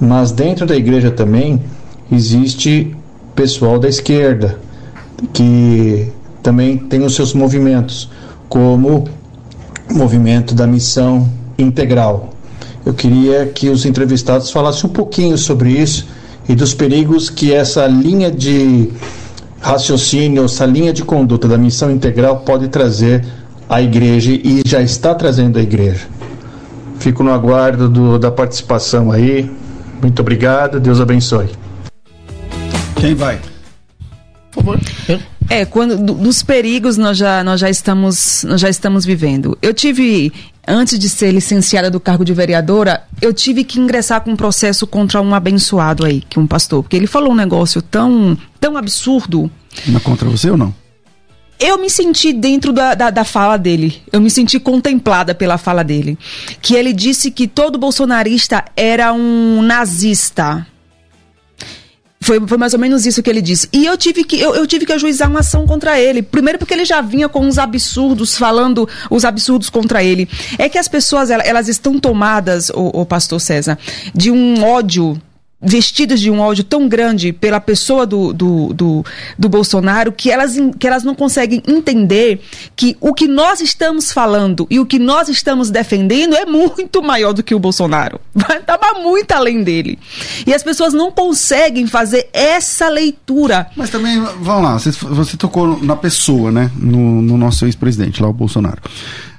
[0.00, 1.62] Mas dentro da igreja também
[2.10, 2.94] existe
[3.34, 4.58] pessoal da esquerda
[5.32, 6.12] que
[6.42, 8.10] também tem os seus movimentos,
[8.48, 9.08] como
[9.90, 12.30] o movimento da missão integral.
[12.84, 16.06] Eu queria que os entrevistados falassem um pouquinho sobre isso
[16.48, 18.90] e dos perigos que essa linha de
[19.64, 23.24] raciocínio, essa linha de conduta da missão integral pode trazer
[23.66, 26.06] à igreja e já está trazendo à igreja.
[26.98, 29.50] Fico no aguardo do, da participação aí.
[30.02, 31.48] Muito obrigado, Deus abençoe.
[32.96, 33.40] Quem vai?
[34.52, 34.80] Por favor.
[35.48, 39.56] É, quando dos perigos nós já, nós já estamos nós já estamos vivendo.
[39.62, 40.30] Eu tive
[40.66, 44.86] antes de ser licenciada do cargo de vereadora, eu tive que ingressar com um processo
[44.86, 49.50] contra um abençoado aí, que um pastor, porque ele falou um negócio tão tão absurdo.
[49.86, 50.74] Mas contra você ou não?
[51.58, 54.02] eu me senti dentro da, da, da, fala dele.
[54.12, 56.18] Eu me senti contemplada pela fala dele.
[56.60, 60.66] Que ele disse que todo bolsonarista era um nazista.
[62.24, 63.68] Foi, foi mais ou menos isso que ele disse.
[63.70, 66.22] E eu tive que eu, eu, tive que ajuizar uma ação contra ele.
[66.22, 70.26] Primeiro porque ele já vinha com uns absurdos, falando os absurdos contra ele.
[70.58, 73.78] É que as pessoas, elas, estão tomadas, o, o pastor César,
[74.14, 75.20] de um ódio
[75.64, 79.04] vestidas de um ódio tão grande pela pessoa do, do, do,
[79.38, 82.40] do, Bolsonaro que elas, que elas não conseguem entender
[82.76, 87.32] que o que nós estamos falando e o que nós estamos defendendo é muito maior
[87.32, 88.20] do que o Bolsonaro.
[88.34, 89.98] Estava muito além dele.
[90.46, 93.68] E as pessoas não conseguem fazer essa leitura.
[93.76, 96.70] Mas também, vamos lá, você, você tocou na pessoa, né?
[96.76, 98.82] No, no nosso ex-presidente, lá o Bolsonaro.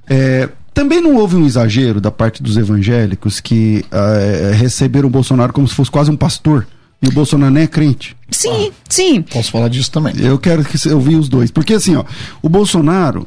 [0.08, 5.54] É, também não houve um exagero da parte dos evangélicos que uh, receberam o Bolsonaro
[5.54, 6.68] como se fosse quase um pastor.
[7.02, 8.16] E o Bolsonaro nem é crente.
[8.30, 9.22] Sim, ah, sim.
[9.22, 10.14] Posso falar disso também.
[10.20, 11.50] Eu quero que eu vi os dois.
[11.50, 12.04] Porque assim, ó,
[12.42, 13.26] o Bolsonaro,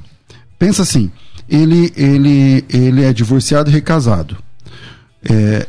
[0.58, 1.10] pensa assim,
[1.48, 4.36] ele, ele, ele é divorciado e recasado.
[5.22, 5.66] É,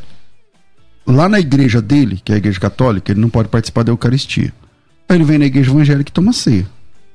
[1.06, 4.52] lá na igreja dele, que é a igreja católica, ele não pode participar da Eucaristia.
[5.08, 6.66] Aí ele vem na igreja evangélica e toma ceia.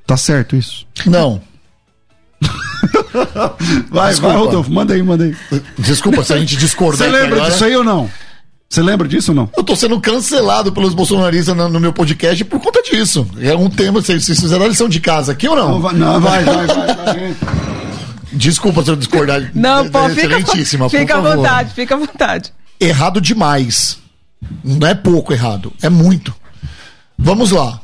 [0.04, 0.86] Tá certo isso?
[1.06, 1.40] Não.
[3.90, 4.34] vai, Desculpa.
[4.34, 5.34] vai, Rodolfo, manda aí, manda aí.
[5.78, 7.08] Desculpa se a gente discordar.
[7.08, 7.50] Você lembra agora?
[7.50, 8.10] disso aí ou não?
[8.68, 9.50] Você lembra disso ou não?
[9.56, 13.26] Eu tô sendo cancelado pelos bolsonaristas no, no meu podcast por conta disso.
[13.40, 15.68] É um tema, vocês fizeram a lição de casa aqui ou não?
[15.72, 17.36] Não, vai, não, vai, vai, vai, vai.
[18.32, 19.50] Desculpa se eu discordar.
[19.54, 20.38] Não, pô, fica,
[20.90, 22.52] fica à vontade, fica à vontade.
[22.78, 23.98] Errado demais.
[24.62, 26.34] Não é pouco errado, é muito.
[27.18, 27.80] Vamos lá.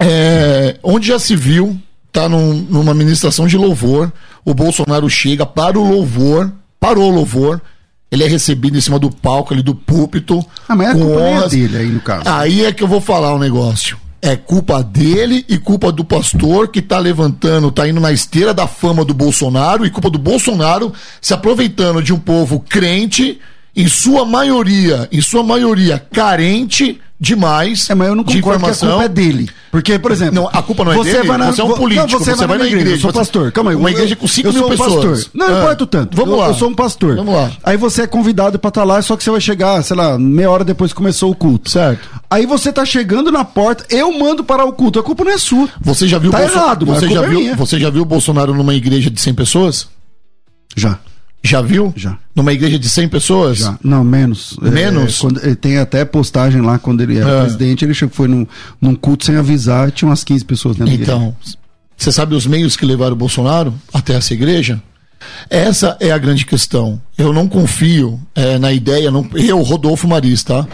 [0.00, 1.78] É, onde já se viu
[2.18, 4.12] tá num, numa ministração de louvor,
[4.44, 7.62] o Bolsonaro chega para o louvor, parou o louvor,
[8.10, 10.44] ele é recebido em cima do palco ali do púlpito.
[10.68, 11.52] Ah, mas é com culpa honras.
[11.52, 12.28] dele aí no caso.
[12.28, 13.96] Aí é que eu vou falar um negócio.
[14.20, 18.66] É culpa dele e culpa do pastor que tá levantando, tá indo na esteira da
[18.66, 23.38] fama do Bolsonaro e culpa do Bolsonaro se aproveitando de um povo crente,
[23.76, 27.88] em sua maioria, em sua maioria carente, demais.
[27.90, 29.50] É, mas eu não concordo que a culpa é dele.
[29.70, 30.34] Porque, por exemplo.
[30.34, 31.28] Não, a culpa não é você dele.
[31.28, 32.12] Vai na, você é um político.
[32.12, 32.82] Não, você, você vai, na, igreja.
[32.82, 32.96] igreja.
[32.96, 33.52] Eu sou pastor.
[33.52, 33.76] Calma aí.
[33.76, 34.94] Uma igreja com 5 mil pessoas.
[34.94, 35.30] Pastor.
[35.34, 35.58] Não, ah.
[35.58, 36.16] importa tanto.
[36.16, 36.48] Vamos eu, lá.
[36.48, 37.16] Eu sou um pastor.
[37.16, 37.50] Vamos lá.
[37.64, 40.18] Aí você é convidado pra estar tá lá, só que você vai chegar, sei lá,
[40.18, 41.70] meia hora depois que começou o culto.
[41.70, 42.08] Certo.
[42.30, 44.98] Aí você tá chegando na porta, eu mando parar o culto.
[44.98, 45.68] A culpa não é sua.
[45.80, 46.54] Você já viu tá Bolso...
[46.54, 49.88] errado, você já é viu, Você já viu o Bolsonaro numa igreja de 100 pessoas?
[50.76, 50.98] Já.
[51.42, 51.92] Já viu?
[51.96, 52.18] Já.
[52.34, 53.58] Numa igreja de 100 pessoas?
[53.58, 53.78] Já.
[53.82, 54.56] Não, menos.
[54.60, 55.18] Menos?
[55.18, 57.40] É, quando, tem até postagem lá, quando ele era é.
[57.42, 58.46] presidente, ele foi num,
[58.80, 61.34] num culto sem avisar, tinha umas 15 pessoas dentro Então,
[61.96, 64.82] você sabe os meios que levaram o Bolsonaro até essa igreja?
[65.48, 67.00] Essa é a grande questão.
[67.16, 70.66] Eu não confio é, na ideia, não, eu, Rodolfo Maris, tá?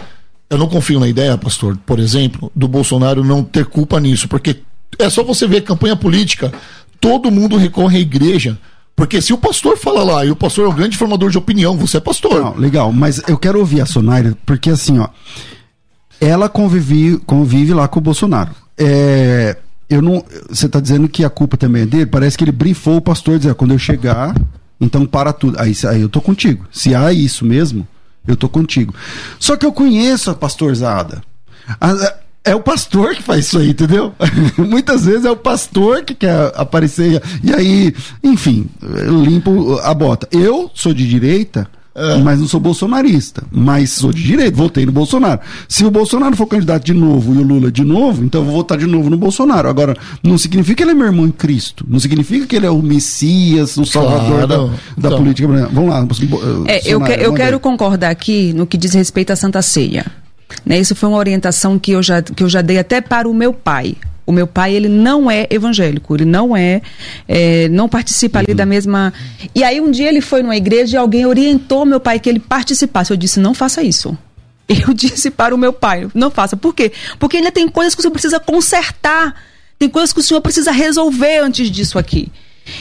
[0.49, 4.57] Eu não confio na ideia, pastor, por exemplo, do Bolsonaro não ter culpa nisso, porque
[4.99, 6.53] é só você ver campanha política,
[7.01, 8.57] todo mundo recorre à igreja
[8.95, 11.75] porque se o pastor fala lá e o pastor é o grande formador de opinião,
[11.77, 12.41] você é pastor.
[12.41, 15.09] Não, legal, mas eu quero ouvir a Sonaira, porque assim, ó,
[16.19, 18.51] ela convive, convive lá com o Bolsonaro.
[18.77, 19.57] É,
[19.89, 22.05] eu não, você está dizendo que a culpa também é dele?
[22.05, 24.33] Parece que ele brifou o pastor, dizendo, quando eu chegar,
[24.79, 25.59] então para tudo.
[25.59, 26.65] Aí, aí eu tô contigo.
[26.71, 27.85] Se há isso mesmo,
[28.25, 28.95] eu tô contigo.
[29.39, 31.21] Só que eu conheço a pastorzada.
[31.79, 34.13] A, é o pastor que faz isso aí, entendeu?
[34.57, 37.21] Muitas vezes é o pastor que quer aparecer.
[37.43, 40.27] E aí, enfim, limpo a bota.
[40.31, 42.17] Eu sou de direita, é.
[42.17, 43.43] mas não sou bolsonarista.
[43.51, 45.41] Mas sou de direita, votei no Bolsonaro.
[45.67, 48.55] Se o Bolsonaro for candidato de novo e o Lula de novo, então eu vou
[48.57, 49.67] votar de novo no Bolsonaro.
[49.67, 51.83] Agora, não significa que ele é meu irmão em Cristo.
[51.89, 54.47] Não significa que ele é o Messias, o salvador claro.
[54.47, 55.17] da, da então.
[55.17, 55.47] política.
[55.71, 56.07] Vamos lá.
[56.67, 60.05] É, eu, que, eu quero concordar aqui no que diz respeito à Santa Ceia.
[60.65, 60.79] Né?
[60.79, 63.53] Isso foi uma orientação que eu, já, que eu já dei até para o meu
[63.53, 63.95] pai.
[64.25, 66.81] O meu pai, ele não é evangélico, ele não é,
[67.27, 68.55] é não participa ali uhum.
[68.55, 69.13] da mesma.
[69.53, 72.39] E aí um dia ele foi numa igreja e alguém orientou meu pai que ele
[72.39, 73.11] participasse.
[73.11, 74.17] Eu disse: não faça isso.
[74.67, 76.57] Eu disse para o meu pai: não faça.
[76.57, 76.91] Por quê?
[77.19, 79.35] Porque ainda tem coisas que você precisa consertar,
[79.77, 82.31] tem coisas que o senhor precisa resolver antes disso aqui.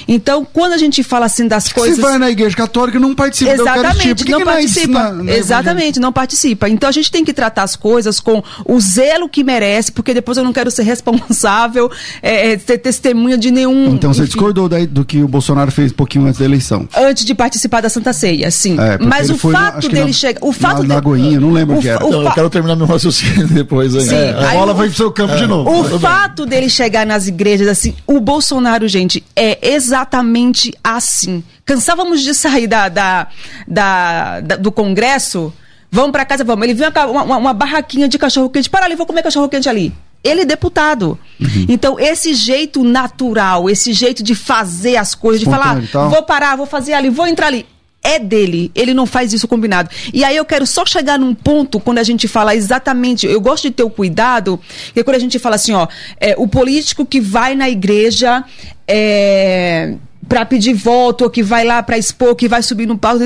[0.09, 1.97] Então, quando a gente fala assim das coisas.
[1.97, 4.89] Se vai na igreja católica, não participa Exatamente, da não que participa.
[4.89, 6.69] Na, na Exatamente, não participa.
[6.69, 10.39] Então a gente tem que tratar as coisas com o zelo que merece, porque depois
[10.39, 11.91] eu não quero ser responsável,
[12.23, 13.95] é, é, ser testemunha de nenhum.
[13.95, 16.89] Então você enfim, discordou daí, do que o Bolsonaro fez um pouquinho antes da eleição?
[16.97, 18.77] Antes de participar da Santa Ceia, sim.
[18.79, 20.41] É, Mas o fato dele chegar.
[20.43, 22.05] O fato na, na Goinha, não lembro o que era.
[22.05, 23.93] O, eu quero terminar meu raciocínio depois.
[23.93, 25.47] Sim, é, a bola vai pro seu campo de é.
[25.47, 25.95] novo.
[25.95, 31.43] O fato dele chegar nas igrejas assim, o Bolsonaro, gente, é exatamente assim.
[31.65, 33.29] Cansávamos de sair da, da,
[33.67, 35.53] da, da do Congresso,
[35.91, 36.65] vamos para casa, vamos.
[36.65, 39.93] Ele viu uma, uma, uma barraquinha de cachorro-quente, para ali, vou comer cachorro-quente ali.
[40.23, 41.19] Ele é deputado.
[41.39, 41.67] Uhum.
[41.69, 46.67] Então, esse jeito natural, esse jeito de fazer as coisas, de falar, vou parar, vou
[46.67, 47.67] fazer ali, vou entrar ali
[48.05, 49.89] é dele, ele não faz isso combinado.
[50.13, 53.63] E aí eu quero só chegar num ponto quando a gente fala exatamente, eu gosto
[53.63, 54.61] de ter o cuidado,
[54.93, 55.89] que é quando a gente fala assim, ó,
[56.21, 58.45] é, o político que vai na igreja
[58.87, 59.97] é,
[60.29, 63.23] para pedir voto, ou que vai lá para expor, que vai subir no palco.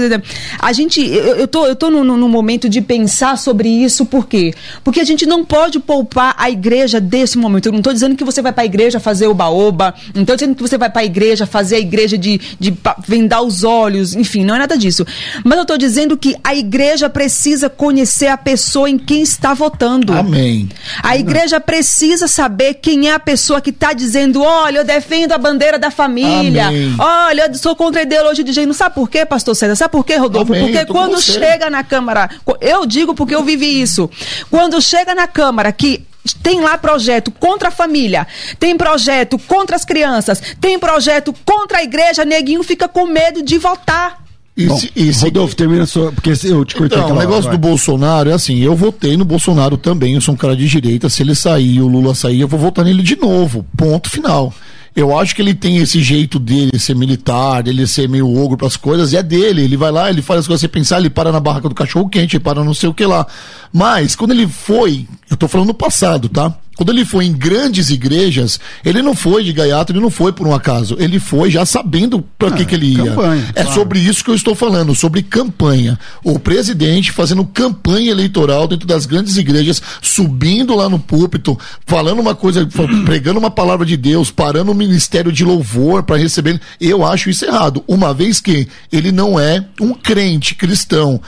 [0.58, 4.26] A gente, eu, eu tô, eu tô no, no, momento de pensar sobre isso, por
[4.26, 4.54] quê?
[4.84, 7.66] Porque a gente não pode poupar a igreja desse momento.
[7.66, 10.36] Eu não estou dizendo que você vai para a igreja fazer o baoba, não estou
[10.36, 12.74] dizendo que você vai para a igreja fazer a igreja de, de
[13.06, 15.06] vendar os olhos, enfim, não é nada disso.
[15.44, 20.12] Mas eu estou dizendo que a igreja precisa conhecer a pessoa em quem está votando.
[20.12, 20.68] Amém.
[21.02, 25.38] A igreja precisa saber quem é a pessoa que está dizendo: olha, eu defendo a
[25.38, 26.68] bandeira da família.
[26.68, 26.87] Amém.
[26.98, 28.74] Olha, eu sou contra a ideologia de gênero.
[28.74, 29.76] Sabe por quê, pastor César?
[29.76, 30.52] Sabe por quê, Rodolfo?
[30.52, 34.10] Amém, porque quando chega na Câmara, eu digo porque eu vivi isso.
[34.50, 36.06] Quando chega na Câmara que
[36.42, 38.26] tem lá projeto contra a família,
[38.58, 43.58] tem projeto contra as crianças, tem projeto contra a igreja, neguinho fica com medo de
[43.58, 44.28] votar.
[44.58, 45.24] Isso, isso.
[45.24, 46.10] Rodolfo, termina sua.
[46.10, 49.24] Porque eu te cortei então, O negócio hora, do Bolsonaro é assim: eu votei no
[49.24, 51.08] Bolsonaro também, eu sou um cara de direita.
[51.08, 53.64] Se ele sair, o Lula sair, eu vou votar nele de novo.
[53.76, 54.52] Ponto final.
[54.98, 58.66] Eu acho que ele tem esse jeito dele ser militar, dele ser meio ogro para
[58.66, 59.62] as coisas, e é dele.
[59.62, 62.08] Ele vai lá, ele faz as coisas você pensar, ele para na barraca do cachorro
[62.08, 63.24] quente, ele para não sei o que lá.
[63.72, 66.52] Mas, quando ele foi, eu tô falando no passado, tá?
[66.78, 70.46] Quando ele foi em grandes igrejas, ele não foi de gaiato, ele não foi por
[70.46, 70.96] um acaso.
[71.00, 73.02] Ele foi já sabendo para que, é, que ele ia.
[73.02, 73.80] Campanha, é claro.
[73.80, 75.98] sobre isso que eu estou falando, sobre campanha.
[76.22, 82.36] O presidente fazendo campanha eleitoral dentro das grandes igrejas, subindo lá no púlpito, falando uma
[82.36, 82.64] coisa,
[83.04, 86.60] pregando uma palavra de Deus, parando o ministério de louvor para receber.
[86.80, 91.20] Eu acho isso errado, uma vez que ele não é um crente cristão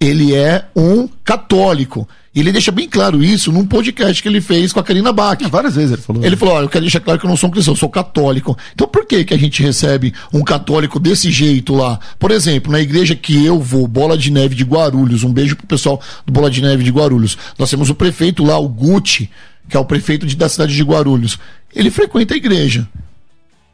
[0.00, 2.08] ele é um católico.
[2.34, 5.40] E ele deixa bem claro isso num podcast que ele fez com a Karina Bach.
[5.42, 6.24] É, várias vezes ele falou.
[6.24, 7.88] Ele falou: olha, eu quero deixar claro que eu não sou um cristão, eu sou
[7.88, 8.56] católico.
[8.74, 11.98] Então por que, que a gente recebe um católico desse jeito lá?
[12.18, 15.66] Por exemplo, na igreja que eu vou, Bola de Neve de Guarulhos, um beijo pro
[15.66, 17.36] pessoal do Bola de Neve de Guarulhos.
[17.58, 19.28] Nós temos o prefeito lá, o Gucci,
[19.68, 21.38] que é o prefeito de, da cidade de Guarulhos.
[21.74, 22.86] Ele frequenta a igreja.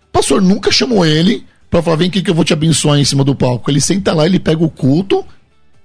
[0.09, 3.05] O pastor nunca chamou ele para falar: vem aqui que eu vou te abençoar em
[3.05, 3.71] cima do palco.
[3.71, 5.23] Ele senta lá, ele pega o culto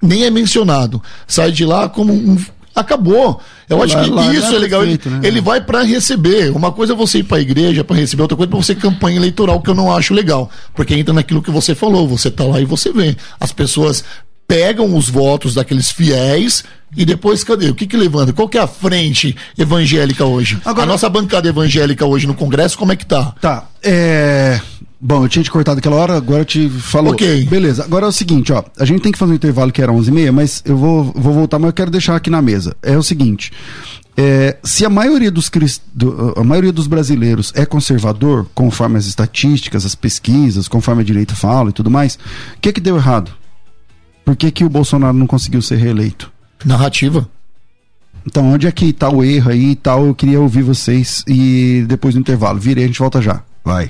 [0.02, 1.02] nem é mencionado.
[1.28, 2.38] Sai de lá como um.
[2.76, 3.42] Acabou.
[3.68, 4.82] Eu acho lá, que lá isso é, é legal.
[4.82, 5.28] Perfeito, ele, né?
[5.28, 6.52] ele vai para receber.
[6.56, 9.18] Uma coisa é você ir para a igreja para receber, outra coisa é você campanha
[9.18, 10.50] eleitoral, que eu não acho legal.
[10.74, 12.08] Porque entra naquilo que você falou.
[12.08, 13.18] Você tá lá e você vê.
[13.40, 14.04] As pessoas
[14.48, 16.64] pegam os votos daqueles fiéis
[16.98, 17.70] e depois cadê?
[17.70, 18.34] O que que levanta?
[18.34, 20.60] Qual que é a frente evangélica hoje?
[20.66, 23.36] Agora, a nossa bancada evangélica hoje no Congresso, como é que tá?
[23.40, 23.68] Tá.
[23.84, 24.60] É...
[25.02, 27.12] Bom, eu tinha te cortado aquela hora, agora eu te falo.
[27.12, 27.46] Ok.
[27.46, 28.64] Beleza, agora é o seguinte, ó.
[28.78, 31.58] A gente tem que fazer um intervalo que era 11h30, mas eu vou, vou voltar,
[31.58, 32.76] mas eu quero deixar aqui na mesa.
[32.82, 33.52] É o seguinte.
[34.18, 35.50] É, se a maioria, dos,
[35.94, 41.34] do, a maioria dos brasileiros é conservador, conforme as estatísticas, as pesquisas, conforme a direita
[41.34, 43.32] fala e tudo mais, o que que deu errado?
[44.26, 46.30] Por que, que o Bolsonaro não conseguiu ser reeleito?
[46.66, 47.30] Narrativa.
[48.28, 50.06] Então, onde é que tá o erro aí e tal?
[50.06, 52.60] Eu queria ouvir vocês e depois do intervalo.
[52.60, 53.42] Virei, a gente volta já.
[53.64, 53.90] Vai.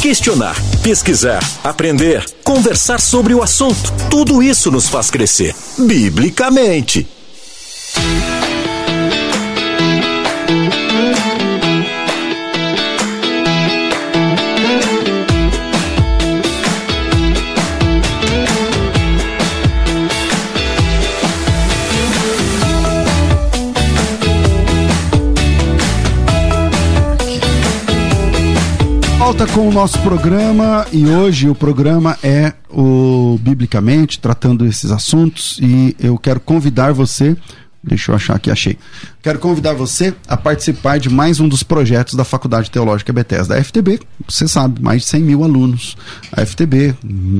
[0.00, 3.92] Questionar, pesquisar, aprender, conversar sobre o assunto.
[4.08, 7.06] Tudo isso nos faz crescer, biblicamente.
[29.28, 35.58] Volta com o nosso programa e hoje o programa é o Biblicamente, tratando esses assuntos
[35.60, 37.36] e eu quero convidar você
[37.82, 38.76] Deixa eu achar aqui, achei.
[39.22, 43.54] Quero convidar você a participar de mais um dos projetos da Faculdade Teológica Bethesda.
[43.54, 45.96] A FTB, você sabe, mais de 100 mil alunos.
[46.32, 46.96] A FTB,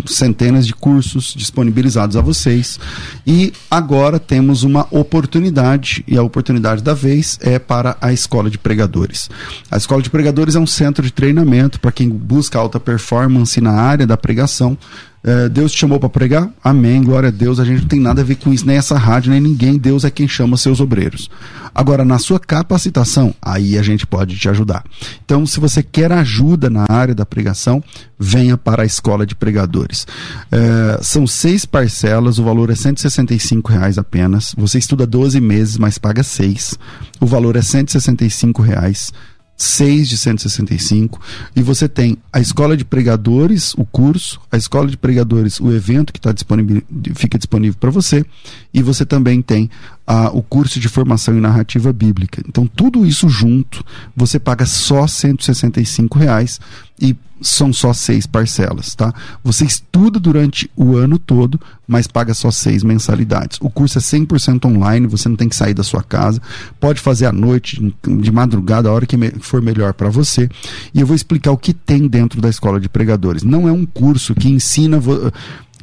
[0.07, 2.79] centenas de cursos disponibilizados a vocês.
[3.27, 8.59] E agora temos uma oportunidade, e a oportunidade da vez é para a Escola de
[8.59, 9.29] Pregadores.
[9.69, 13.73] A Escola de Pregadores é um centro de treinamento para quem busca alta performance na
[13.73, 14.79] área da pregação
[15.23, 16.49] é, Deus te chamou para pregar?
[16.63, 17.59] Amém, glória a Deus.
[17.59, 19.77] A gente não tem nada a ver com isso, nem essa rádio, nem ninguém.
[19.77, 21.29] Deus é quem chama seus obreiros.
[21.75, 24.85] Agora, na sua capacitação, aí a gente pode te ajudar.
[25.25, 27.83] Então, se você quer ajuda na área da pregação,
[28.19, 30.07] venha para a escola de pregadores.
[30.51, 34.55] É, são seis parcelas, o valor é R$ reais apenas.
[34.57, 36.79] Você estuda 12 meses, mas paga seis.
[37.21, 39.13] O valor é R$ reais
[39.59, 41.21] 6 de 165
[41.57, 46.13] e você tem a escola de pregadores, o curso, a escola de pregadores, o evento
[46.13, 46.81] que tá disponível,
[47.17, 48.25] fica disponível para você
[48.73, 49.69] e você também tem
[50.09, 52.43] a, o curso de formação em narrativa bíblica.
[52.49, 53.85] Então tudo isso junto
[54.17, 56.59] você paga só 165 reais
[56.99, 59.15] e são só seis parcelas, tá?
[59.45, 63.59] Você estuda durante o ano todo, mas paga só seis mensalidades.
[63.61, 66.41] O curso é 100% online, você não tem que sair da sua casa,
[66.81, 70.49] pode fazer à noite, de madrugada, a hora que for melhor para você.
[70.93, 73.45] E eu vou explicar o que tem dentro da escola de pregadores.
[73.45, 74.99] Não é um curso que ensina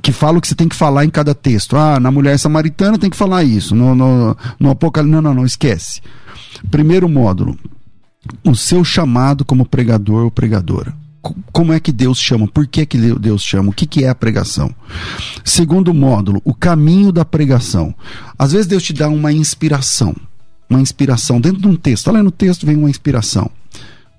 [0.06, 1.76] que fala o que você tem que falar em cada texto.
[1.76, 3.74] Ah, na mulher samaritana tem que falar isso.
[3.74, 5.12] No, no, no Apocalipse.
[5.12, 6.00] Não, não, não, esquece.
[6.70, 7.58] Primeiro módulo.
[8.44, 10.94] O seu chamado como pregador ou pregadora
[11.52, 14.14] como é que Deus chama, por que, que Deus chama, o que, que é a
[14.14, 14.70] pregação.
[15.44, 17.96] Segundo módulo, o caminho da pregação.
[18.38, 20.16] Às vezes Deus te dá uma inspiração,
[20.70, 22.10] uma inspiração dentro de um texto.
[22.10, 23.50] Olha no texto vem uma inspiração.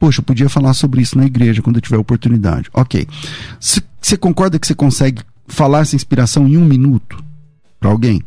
[0.01, 2.69] Poxa, eu podia falar sobre isso na igreja quando eu tiver oportunidade.
[2.75, 3.07] Ok.
[3.61, 7.23] Você concorda que você consegue falar essa inspiração em um minuto
[7.81, 8.23] para alguém?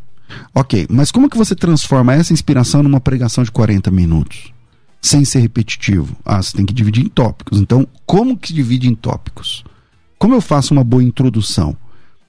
[0.54, 4.52] Ok, mas como que você transforma essa inspiração numa pregação de 40 minutos?
[5.00, 6.16] sem ser repetitivo?
[6.24, 7.58] Ah, você tem que dividir em tópicos.
[7.58, 9.64] Então, como que divide em tópicos?
[10.18, 11.76] Como eu faço uma boa introdução?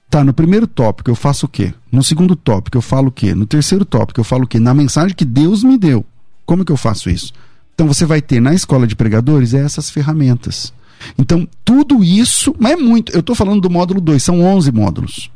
[0.08, 1.72] Tá, no primeiro tópico eu faço o quê?
[1.90, 3.34] No segundo tópico eu falo o quê?
[3.34, 4.58] No terceiro tópico eu falo o quê?
[4.58, 6.04] Na mensagem que Deus me deu.
[6.44, 7.32] Como que eu faço isso?
[7.74, 10.72] Então você vai ter na escola de pregadores essas ferramentas.
[11.18, 13.12] Então, tudo isso, mas é muito.
[13.12, 15.30] Eu estou falando do módulo 2, são 11 módulos.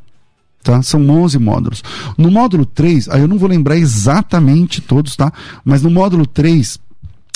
[0.63, 0.83] Tá?
[0.83, 1.83] São 11 módulos.
[2.19, 5.33] No módulo 3, aí eu não vou lembrar exatamente todos, tá?
[5.65, 6.79] Mas no módulo 3,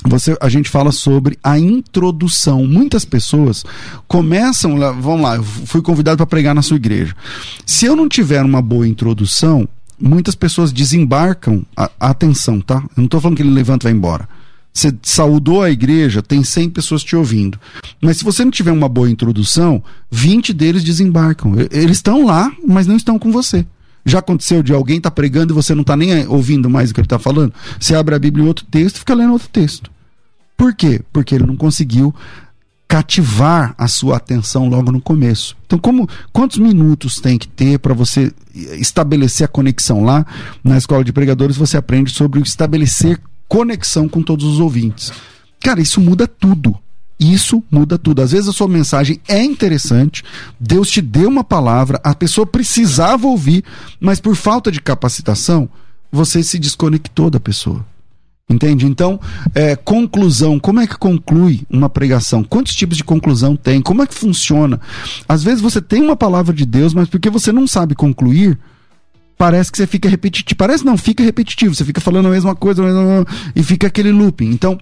[0.04, 2.66] você, a gente fala sobre a introdução.
[2.66, 3.64] Muitas pessoas
[4.08, 7.14] começam, vamos lá, eu fui convidado para pregar na sua igreja.
[7.66, 9.68] Se eu não tiver uma boa introdução,
[10.00, 12.76] muitas pessoas desembarcam a, atenção, tá?
[12.76, 14.28] Eu não estou falando que ele levanta e vai embora.
[14.72, 17.58] Você saudou a igreja, tem 100 pessoas te ouvindo.
[18.00, 21.54] Mas se você não tiver uma boa introdução, 20 deles desembarcam.
[21.70, 23.66] Eles estão lá, mas não estão com você.
[24.04, 26.94] Já aconteceu de alguém estar tá pregando e você não está nem ouvindo mais o
[26.94, 27.52] que ele está falando?
[27.78, 29.90] Você abre a Bíblia em outro texto e fica lendo outro texto.
[30.56, 31.00] Por quê?
[31.12, 32.14] Porque ele não conseguiu
[32.86, 35.56] cativar a sua atenção logo no começo.
[35.64, 40.26] Então, como quantos minutos tem que ter para você estabelecer a conexão lá
[40.64, 41.56] na escola de pregadores?
[41.56, 45.12] Você aprende sobre estabelecer conexão com todos os ouvintes.
[45.60, 46.78] Cara, isso muda tudo.
[47.18, 48.22] Isso muda tudo.
[48.22, 50.22] Às vezes a sua mensagem é interessante,
[50.58, 53.64] Deus te deu uma palavra, a pessoa precisava ouvir,
[54.00, 55.68] mas por falta de capacitação,
[56.12, 57.84] você se desconectou da pessoa.
[58.48, 58.86] Entende?
[58.86, 59.20] Então,
[59.54, 60.58] é, conclusão.
[60.58, 62.42] Como é que conclui uma pregação?
[62.42, 63.80] Quantos tipos de conclusão tem?
[63.80, 64.80] Como é que funciona?
[65.28, 68.58] Às vezes você tem uma palavra de Deus, mas porque você não sabe concluir,
[69.40, 70.58] parece que você fica repetitivo.
[70.58, 71.74] Parece não, fica repetitivo.
[71.74, 72.82] Você fica falando a mesma coisa
[73.56, 74.50] e fica aquele looping.
[74.50, 74.78] Então,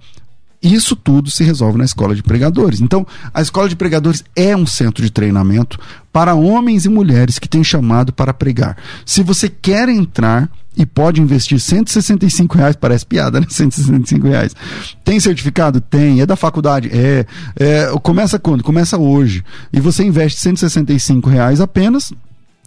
[0.61, 2.81] Isso tudo se resolve na escola de pregadores.
[2.81, 5.79] Então, a escola de pregadores é um centro de treinamento
[6.13, 8.77] para homens e mulheres que têm chamado para pregar.
[9.07, 13.47] Se você quer entrar e pode investir 165 reais, parece piada, né?
[13.49, 14.57] 165 reais.
[15.05, 15.81] Tem certificado?
[15.81, 16.21] Tem.
[16.21, 16.91] É da faculdade?
[16.93, 17.25] É.
[17.55, 18.65] é começa quando?
[18.65, 19.45] Começa hoje.
[19.73, 22.13] E você investe 165 reais apenas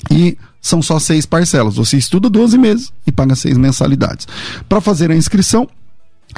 [0.09, 1.75] e são só seis parcelas.
[1.75, 4.27] Você estuda 12 meses e paga seis mensalidades.
[4.69, 5.67] Para fazer a inscrição,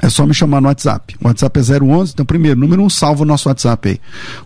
[0.01, 1.16] é só me chamar no WhatsApp.
[1.22, 2.14] O WhatsApp é 011.
[2.14, 3.99] Então, primeiro, número 1, um, salva o nosso WhatsApp aí.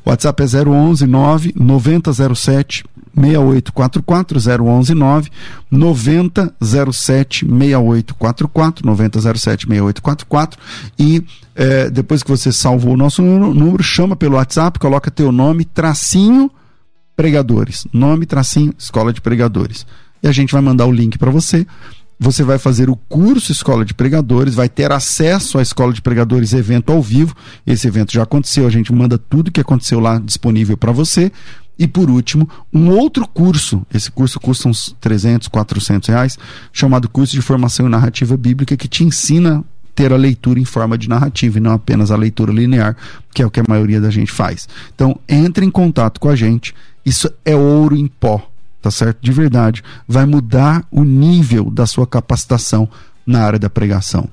[0.04, 2.84] O WhatsApp é 011 9 9007
[3.16, 5.32] 6844 011 9
[5.72, 10.60] 9007 6844 9007 6844
[11.00, 11.24] e
[11.56, 16.52] é, depois que você salvou o nosso número, chama pelo WhatsApp, coloca teu nome, tracinho
[17.18, 19.86] pregadores, nome, tracinho, escola de pregadores.
[20.24, 21.68] E a gente vai mandar o link para você
[22.20, 26.54] você vai fazer o curso Escola de Pregadores, vai ter acesso à Escola de Pregadores
[26.54, 27.36] evento ao vivo.
[27.66, 31.32] Esse evento já aconteceu, a gente manda tudo que aconteceu lá disponível para você.
[31.78, 36.38] E por último, um outro curso, esse curso custa uns 300, 400 reais,
[36.74, 39.64] chamado Curso de Formação em Narrativa Bíblica, que te ensina
[39.94, 42.98] ter a leitura em forma de narrativa e não apenas a leitura linear,
[43.32, 44.68] que é o que a maioria da gente faz.
[44.94, 46.74] Então, entre em contato com a gente,
[47.08, 48.50] isso é ouro em pó
[48.88, 49.20] tá certo?
[49.22, 52.88] De verdade, vai mudar o nível da sua capacitação
[53.26, 54.30] na área da pregação.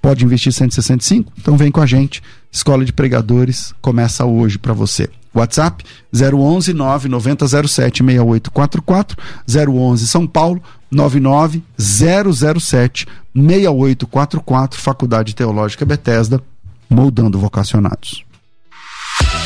[0.00, 1.32] Pode investir 165?
[1.38, 2.22] Então vem com a gente.
[2.50, 5.08] Escola de Pregadores começa hoje para você.
[5.34, 5.82] WhatsApp
[6.12, 9.16] 011 99007 6844
[9.48, 16.42] 011 São Paulo 99 007 6844 Faculdade Teológica Bethesda
[16.90, 18.24] moldando vocacionados.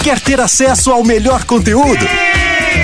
[0.07, 2.07] Quer ter acesso ao melhor conteúdo?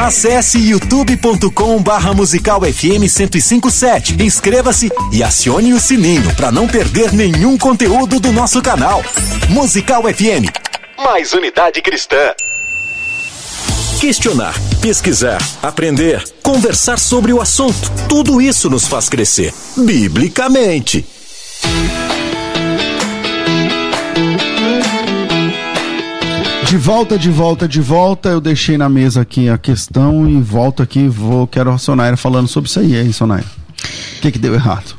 [0.05, 4.21] Acesse youtube.com barra musical FM 1057.
[4.21, 9.05] Inscreva-se e acione o sininho para não perder nenhum conteúdo do nosso canal.
[9.49, 10.51] Musical FM.
[10.99, 12.35] Mais unidade cristã.
[14.01, 17.89] Questionar, pesquisar, aprender, conversar sobre o assunto.
[18.09, 21.07] Tudo isso nos faz crescer, biblicamente.
[26.73, 28.31] De volta, de volta, de volta.
[28.31, 31.07] Eu deixei na mesa aqui a questão e volto aqui.
[31.07, 33.45] Vou, quero a Sonaira falando sobre isso aí, hein, Sonaira?
[34.17, 34.97] O que, que deu errado?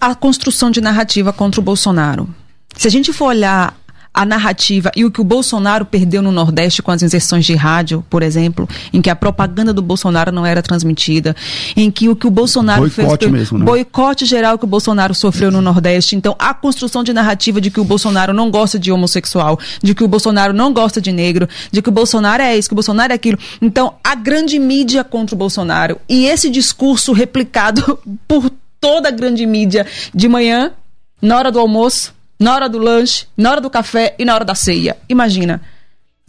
[0.00, 2.32] A construção de narrativa contra o Bolsonaro.
[2.76, 3.76] Se a gente for olhar
[4.14, 8.04] a narrativa e o que o Bolsonaro perdeu no Nordeste com as inserções de rádio,
[8.08, 11.34] por exemplo, em que a propaganda do Bolsonaro não era transmitida,
[11.76, 13.64] em que o que o Bolsonaro boicote fez mesmo, né?
[13.64, 16.14] boicote geral que o Bolsonaro sofreu no Nordeste.
[16.14, 20.04] Então, a construção de narrativa de que o Bolsonaro não gosta de homossexual, de que
[20.04, 23.12] o Bolsonaro não gosta de negro, de que o Bolsonaro é isso, que o Bolsonaro
[23.12, 23.38] é aquilo.
[23.60, 27.98] Então, a grande mídia contra o Bolsonaro e esse discurso replicado
[28.28, 28.48] por
[28.80, 30.72] toda a grande mídia de manhã,
[31.20, 34.44] na hora do almoço, na hora do lanche, na hora do café e na hora
[34.44, 34.96] da ceia.
[35.08, 35.60] Imagina.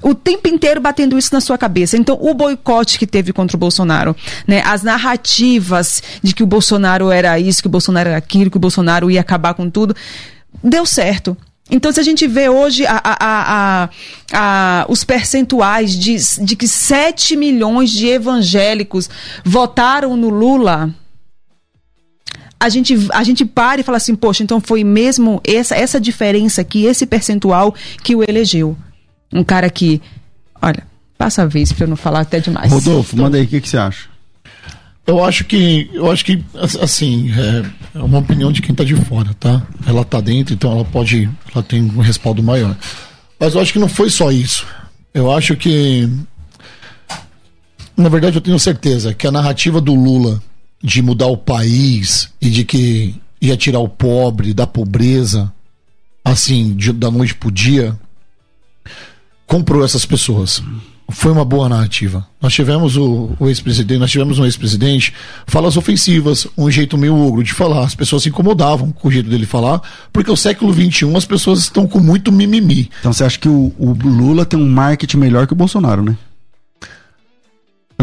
[0.04, 1.96] O tempo inteiro batendo isso na sua cabeça.
[1.98, 4.62] Então, o boicote que teve contra o Bolsonaro, né?
[4.66, 8.60] As narrativas de que o Bolsonaro era isso, que o Bolsonaro era aquilo, que o
[8.60, 9.96] Bolsonaro ia acabar com tudo,
[10.62, 11.36] deu certo.
[11.72, 13.90] Então, se a gente vê hoje a, a,
[14.32, 19.10] a, os percentuais de, de que 7 milhões de evangélicos
[19.44, 20.94] votaram no Lula,
[22.66, 26.62] a gente, a gente para e fala assim, poxa, então foi mesmo essa, essa diferença
[26.62, 28.76] aqui, esse percentual que o elegeu.
[29.32, 30.02] Um cara que,
[30.60, 30.84] olha,
[31.16, 32.72] passa a vez para eu não falar até demais.
[32.72, 34.10] Rodolfo, então, manda aí, o que, que você acha?
[35.06, 36.44] Eu acho que, eu acho que,
[36.82, 39.62] assim, é, é uma opinião de quem está de fora, tá?
[39.86, 42.76] Ela está dentro, então ela pode, ela tem um respaldo maior.
[43.40, 44.66] Mas eu acho que não foi só isso.
[45.14, 46.10] Eu acho que,
[47.96, 50.42] na verdade, eu tenho certeza que a narrativa do Lula
[50.84, 55.52] de mudar o país e de que ia tirar o pobre da pobreza,
[56.24, 57.98] assim, de, da noite pro dia,
[59.46, 60.62] comprou essas pessoas.
[61.10, 62.26] Foi uma boa narrativa.
[62.42, 65.14] Nós tivemos o, o ex-presidente, nós tivemos um ex-presidente,
[65.46, 67.84] falas ofensivas, um jeito meio ogro de falar.
[67.84, 71.60] As pessoas se incomodavam com o jeito dele falar, porque o século XXI as pessoas
[71.60, 72.90] estão com muito mimimi.
[73.00, 76.18] Então você acha que o, o Lula tem um marketing melhor que o Bolsonaro, né?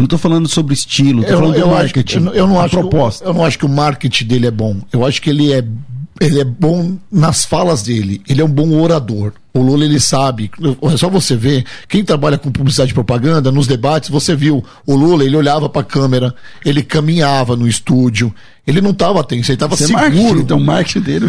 [0.03, 2.17] Não estou falando sobre estilo, estou falando eu do marketing.
[2.17, 3.23] Acho, eu, eu, não acho proposta.
[3.23, 4.75] Que, eu não acho que o marketing dele é bom.
[4.91, 5.63] Eu acho que ele é,
[6.19, 8.21] ele é bom nas falas dele.
[8.27, 9.31] Ele é um bom orador.
[9.53, 10.51] O Lula, ele sabe.
[10.91, 11.63] É só você ver.
[11.87, 14.61] Quem trabalha com publicidade e propaganda, nos debates, você viu.
[14.85, 16.35] O Lula, ele olhava para a câmera,
[16.65, 18.35] ele caminhava no estúdio.
[18.67, 20.01] Ele não estava tenso, ele estava é seguro.
[20.01, 21.25] Marketing, então, o marketing dele,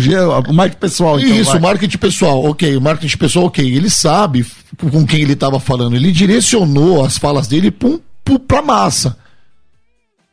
[0.48, 1.20] o marketing pessoal.
[1.20, 2.76] Então, Isso, o marketing pessoal, ok.
[2.76, 3.64] O marketing pessoal, ok.
[3.64, 4.44] Ele sabe
[4.76, 5.94] com quem ele estava falando.
[5.94, 9.16] Ele direcionou as falas dele para um para massa.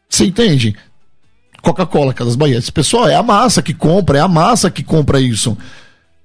[0.10, 0.76] Você entende?
[1.62, 2.58] Coca-Cola, Casas Bahia.
[2.58, 5.58] Esse pessoal é a massa que compra, é a massa que compra isso.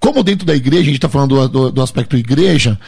[0.00, 2.78] como dentro da igreja, a gente está falando do, do, do aspecto igreja,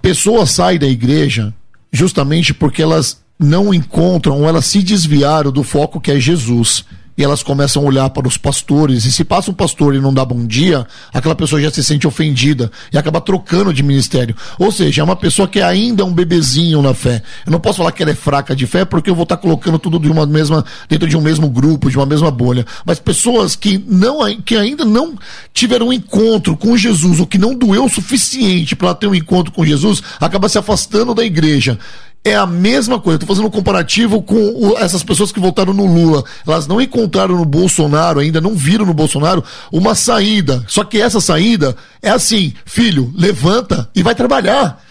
[0.00, 1.52] pessoas saem da igreja
[1.90, 6.84] justamente porque elas não encontram ou elas se desviaram do foco que é Jesus
[7.16, 10.12] e elas começam a olhar para os pastores, e se passa um pastor e não
[10.12, 14.34] dá bom dia, aquela pessoa já se sente ofendida e acaba trocando de ministério.
[14.58, 17.22] Ou seja, é uma pessoa que ainda é um bebezinho na fé.
[17.44, 19.78] Eu não posso falar que ela é fraca de fé porque eu vou estar colocando
[19.78, 22.64] tudo de uma mesma, dentro de um mesmo grupo, de uma mesma bolha.
[22.84, 25.14] Mas pessoas que, não, que ainda não
[25.52, 29.52] tiveram um encontro com Jesus, ou que não doeu o suficiente para ter um encontro
[29.52, 31.78] com Jesus, acaba se afastando da igreja
[32.24, 33.16] é a mesma coisa.
[33.16, 36.24] Estou fazendo um comparativo com o, essas pessoas que votaram no Lula.
[36.46, 40.64] Elas não encontraram no Bolsonaro, ainda não viram no Bolsonaro uma saída.
[40.68, 44.82] Só que essa saída é assim: filho, levanta e vai trabalhar.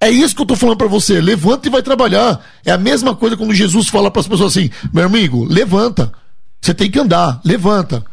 [0.00, 1.20] É isso que eu estou falando para você.
[1.20, 2.44] Levanta e vai trabalhar.
[2.64, 6.12] É a mesma coisa quando Jesus fala para as pessoas assim: meu amigo, levanta.
[6.60, 8.04] Você tem que andar, levanta.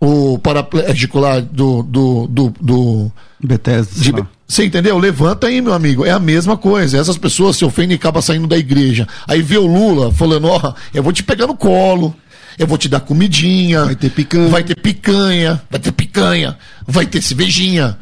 [0.00, 1.82] O paraplégico lá do.
[1.82, 4.00] do, do, do Bethesda.
[4.00, 4.96] De, você entendeu?
[4.98, 6.06] Levanta aí, meu amigo.
[6.06, 6.96] É a mesma coisa.
[6.96, 9.06] Essas pessoas se ofendem e acabam saindo da igreja.
[9.26, 12.16] Aí vê o Lula falando: ó, oh, eu vou te pegar no colo.
[12.58, 13.84] Eu vou te dar comidinha.
[13.84, 14.48] Vai ter picanha.
[14.48, 15.62] Vai ter picanha.
[15.70, 16.58] Vai ter picanha.
[16.86, 17.98] Vai ter cervejinha.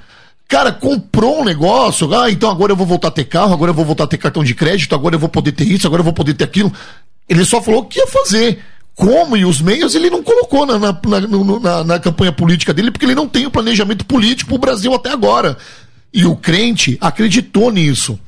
[0.47, 2.15] Cara, comprou um negócio.
[2.15, 3.53] Ah, então agora eu vou voltar a ter carro.
[3.53, 4.95] Agora eu vou voltar a ter cartão de crédito.
[4.95, 5.87] Agora eu vou poder ter isso.
[5.89, 6.73] Agora eu vou poder ter aquilo.
[7.29, 8.61] Ele só falou que ia fazer
[8.95, 10.99] como e os meios ele não colocou na, na,
[11.61, 14.95] na, na, campanha política dele, porque ele não tem o planejamento político para o Brasil
[14.95, 15.59] até agora.
[16.17, 18.19] E o crente acreditou nisso.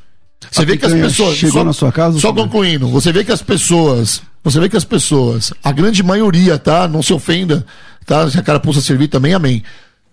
[0.51, 1.36] Você a vê que as pessoas.
[1.39, 2.20] Chegou só, na sua casa?
[2.20, 4.20] Só concluindo, você vê que as pessoas.
[4.45, 6.86] Você vê que as pessoas, a grande maioria, tá?
[6.86, 7.64] Não se ofenda,
[8.05, 8.30] tá?
[8.30, 9.62] Se a cara pulsa servir também, amém.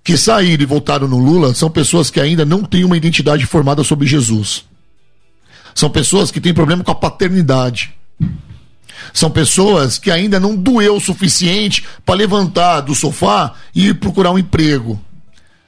[0.06, 3.84] Que saíram e voltaram no Lula são pessoas que ainda não têm uma identidade formada
[3.84, 4.64] sobre Jesus.
[5.74, 7.94] São pessoas que têm problema com a paternidade.
[9.14, 14.32] São pessoas que ainda não doeu o suficiente para levantar do sofá e ir procurar
[14.32, 14.98] um emprego.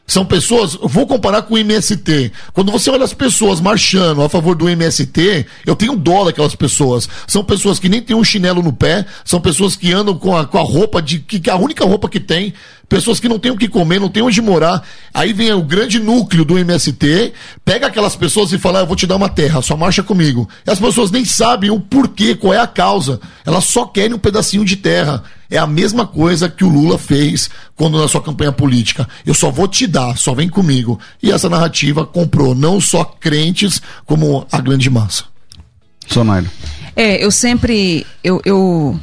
[0.08, 2.32] São pessoas, vou comparar com o MST.
[2.54, 7.10] Quando você olha as pessoas marchando a favor do MST, eu tenho dó daquelas pessoas.
[7.28, 10.46] São pessoas que nem têm um chinelo no pé, são pessoas que andam com a,
[10.46, 12.54] com a roupa de que a única roupa que tem
[12.88, 14.84] pessoas que não têm o que comer, não têm onde morar.
[15.14, 17.34] Aí vem o grande núcleo do MST,
[17.64, 20.48] pega aquelas pessoas e fala: ah, Eu vou te dar uma terra, só marcha comigo.
[20.66, 23.20] E as pessoas nem sabem o porquê, qual é a causa.
[23.46, 25.24] Elas só querem um pedacinho de terra.
[25.50, 29.08] É a mesma coisa que o Lula fez quando na sua campanha política.
[29.26, 31.00] Eu só vou te dar, só vem comigo.
[31.24, 35.24] E essa narrativa comprou não só crentes, como a grande massa.
[36.06, 36.50] Sonário.
[36.96, 38.06] É, eu sempre.
[38.24, 39.00] Eu, eu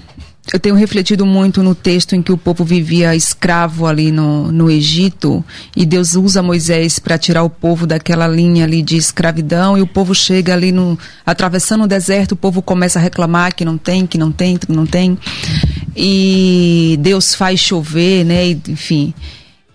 [0.53, 4.71] eu tenho refletido muito no texto em que o povo vivia escravo ali no, no
[4.71, 5.43] Egito
[5.75, 9.87] e Deus usa Moisés para tirar o povo daquela linha ali de escravidão e o
[9.87, 14.07] povo chega ali no atravessando o deserto, o povo começa a reclamar que não tem,
[14.07, 15.19] que não tem, que não tem
[15.97, 18.51] e Deus faz chover, né?
[18.69, 19.15] enfim.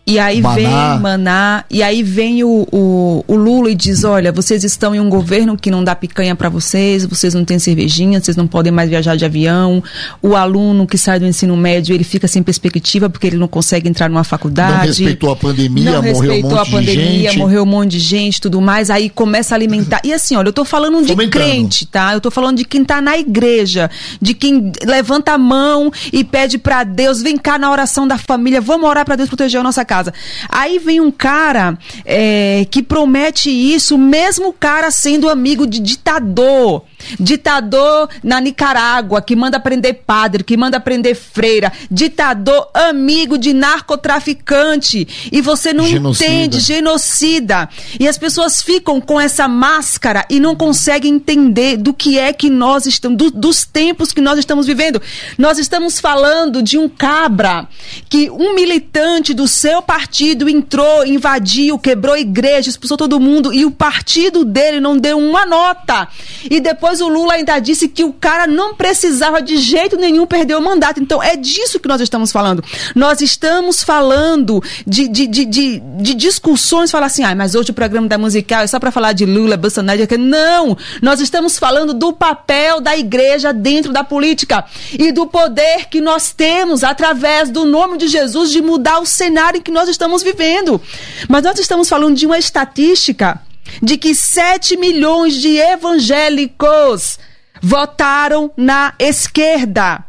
[0.09, 0.55] E aí maná.
[0.55, 4.99] vem Maná, e aí vem o, o, o, Lula e diz: olha, vocês estão em
[4.99, 8.71] um governo que não dá picanha para vocês, vocês não têm cervejinha, vocês não podem
[8.71, 9.83] mais viajar de avião.
[10.19, 13.87] O aluno que sai do ensino médio, ele fica sem perspectiva porque ele não consegue
[13.87, 14.73] entrar numa faculdade.
[14.73, 18.41] Não respeitou a pandemia, não morreu um monte a pandemia, morreu um monte de gente,
[18.41, 18.89] tudo mais.
[18.89, 20.01] Aí começa a alimentar.
[20.03, 21.45] E assim, olha, eu tô falando de Fomentando.
[21.45, 22.13] crente, tá?
[22.13, 26.57] Eu tô falando de quem tá na igreja, de quem levanta a mão e pede
[26.57, 29.85] para Deus, vem cá na oração da família, vamos orar para Deus proteger a nossa
[29.85, 30.13] casa casa.
[30.47, 36.83] Aí vem um cara é, que promete isso, mesmo o cara sendo amigo de ditador.
[37.19, 41.71] Ditador na Nicarágua, que manda prender padre, que manda prender freira.
[41.89, 45.29] Ditador amigo de narcotraficante.
[45.31, 46.31] E você não genocida.
[46.31, 47.69] entende, genocida.
[47.99, 52.49] E as pessoas ficam com essa máscara e não conseguem entender do que é que
[52.49, 55.01] nós estamos, do, dos tempos que nós estamos vivendo.
[55.37, 57.67] Nós estamos falando de um cabra
[58.09, 63.71] que um militante do seu partido entrou, invadiu, quebrou igreja, expulsou todo mundo e o
[63.71, 66.07] partido dele não deu uma nota.
[66.49, 70.55] E depois o Lula ainda disse que o cara não precisava de jeito nenhum perder
[70.55, 70.99] o mandato.
[70.99, 72.63] Então é disso que nós estamos falando.
[72.95, 77.73] Nós estamos falando de, de, de, de, de discussões, falar assim, ah, mas hoje o
[77.73, 79.99] programa da musical é só para falar de Lula, Bolsonaro.
[80.17, 80.75] Não!
[81.01, 84.65] Nós estamos falando do papel da igreja dentro da política
[84.97, 89.59] e do poder que nós temos através do nome de Jesus de mudar o cenário
[89.59, 90.81] em que nós estamos vivendo.
[91.27, 93.41] Mas nós estamos falando de uma estatística
[93.81, 97.19] de que 7 milhões de evangélicos
[97.61, 100.03] votaram na esquerda,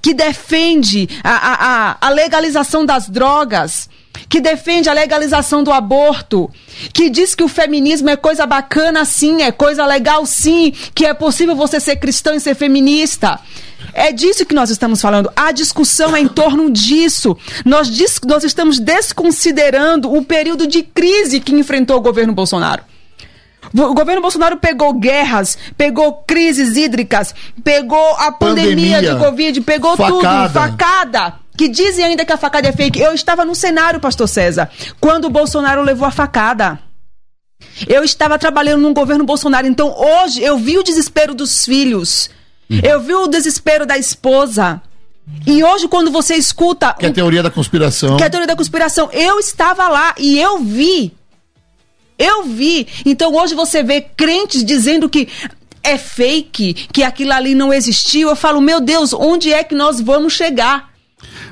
[0.00, 3.88] que defende a, a, a legalização das drogas,
[4.28, 6.50] que defende a legalização do aborto,
[6.92, 11.14] que diz que o feminismo é coisa bacana sim, é coisa legal sim, que é
[11.14, 13.38] possível você ser cristão e ser feminista.
[13.94, 15.30] É disso que nós estamos falando.
[15.36, 17.36] A discussão é em torno disso.
[17.64, 17.90] Nós,
[18.26, 22.82] nós estamos desconsiderando o período de crise que enfrentou o governo Bolsonaro.
[23.74, 29.96] O governo Bolsonaro pegou guerras, pegou crises hídricas, pegou a pandemia, pandemia de Covid, pegou
[29.96, 30.48] facada.
[30.48, 31.34] tudo, facada.
[31.56, 33.00] Que dizem ainda que a facada é fake.
[33.00, 34.70] Eu estava no cenário, pastor César,
[35.00, 36.78] quando o Bolsonaro levou a facada.
[37.86, 42.28] Eu estava trabalhando no governo Bolsonaro, então hoje eu vi o desespero dos filhos.
[42.68, 42.80] Uhum.
[42.82, 44.80] Eu vi o desespero da esposa.
[45.46, 46.94] E hoje, quando você escuta.
[46.94, 48.16] Que é a teoria da conspiração.
[48.16, 49.08] Que é a teoria da conspiração.
[49.12, 51.14] Eu estava lá e eu vi.
[52.18, 52.86] Eu vi.
[53.04, 55.28] Então hoje você vê crentes dizendo que
[55.82, 58.28] é fake, que aquilo ali não existiu.
[58.28, 60.92] Eu falo, meu Deus, onde é que nós vamos chegar?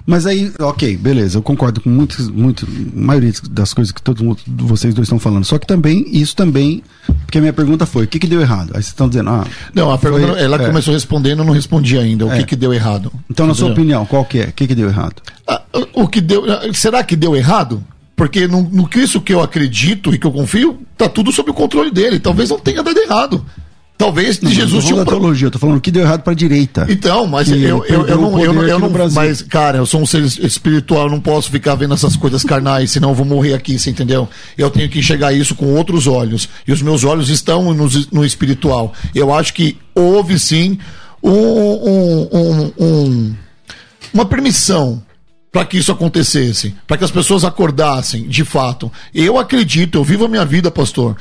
[0.06, 4.42] Mas aí, ok, beleza, eu concordo com muitas, muito, a maioria das coisas que todos
[4.46, 5.44] vocês dois estão falando.
[5.44, 6.82] Só que também, isso também,
[7.24, 8.70] porque a minha pergunta foi, o que, que deu errado?
[8.70, 9.46] Aí vocês estão dizendo, ah.
[9.74, 10.66] Não, a pergunta, ela é.
[10.66, 12.26] começou respondendo, eu não respondi ainda.
[12.26, 12.38] O é.
[12.38, 13.12] que, que deu errado?
[13.30, 14.44] Então, na sua opinião, qual que é?
[14.46, 15.22] O que, que deu errado?
[15.46, 16.44] Ah, o que deu.
[16.74, 17.82] Será que deu errado?
[18.20, 21.52] Porque no, no que isso que eu acredito e que eu confio, tá tudo sob
[21.52, 22.20] o controle dele.
[22.20, 23.46] Talvez não tenha dado errado.
[23.96, 24.98] Talvez não, Jesus tinha um...
[24.98, 26.86] da teologia, eu tô falando que deu errado para a direita.
[26.90, 30.22] Então, mas eu, eu, eu, não, eu, eu não mas cara, eu sou um ser
[30.22, 33.88] espiritual, eu não posso ficar vendo essas coisas carnais, senão eu vou morrer aqui, você
[33.88, 34.28] entendeu?
[34.58, 38.22] Eu tenho que enxergar isso com outros olhos, e os meus olhos estão no, no
[38.22, 38.92] espiritual.
[39.14, 40.78] Eu acho que houve sim
[41.22, 43.34] um, um, um,
[44.12, 45.02] uma permissão
[45.52, 48.90] para que isso acontecesse, para que as pessoas acordassem, de fato.
[49.14, 51.16] Eu acredito, eu vivo a minha vida, pastor,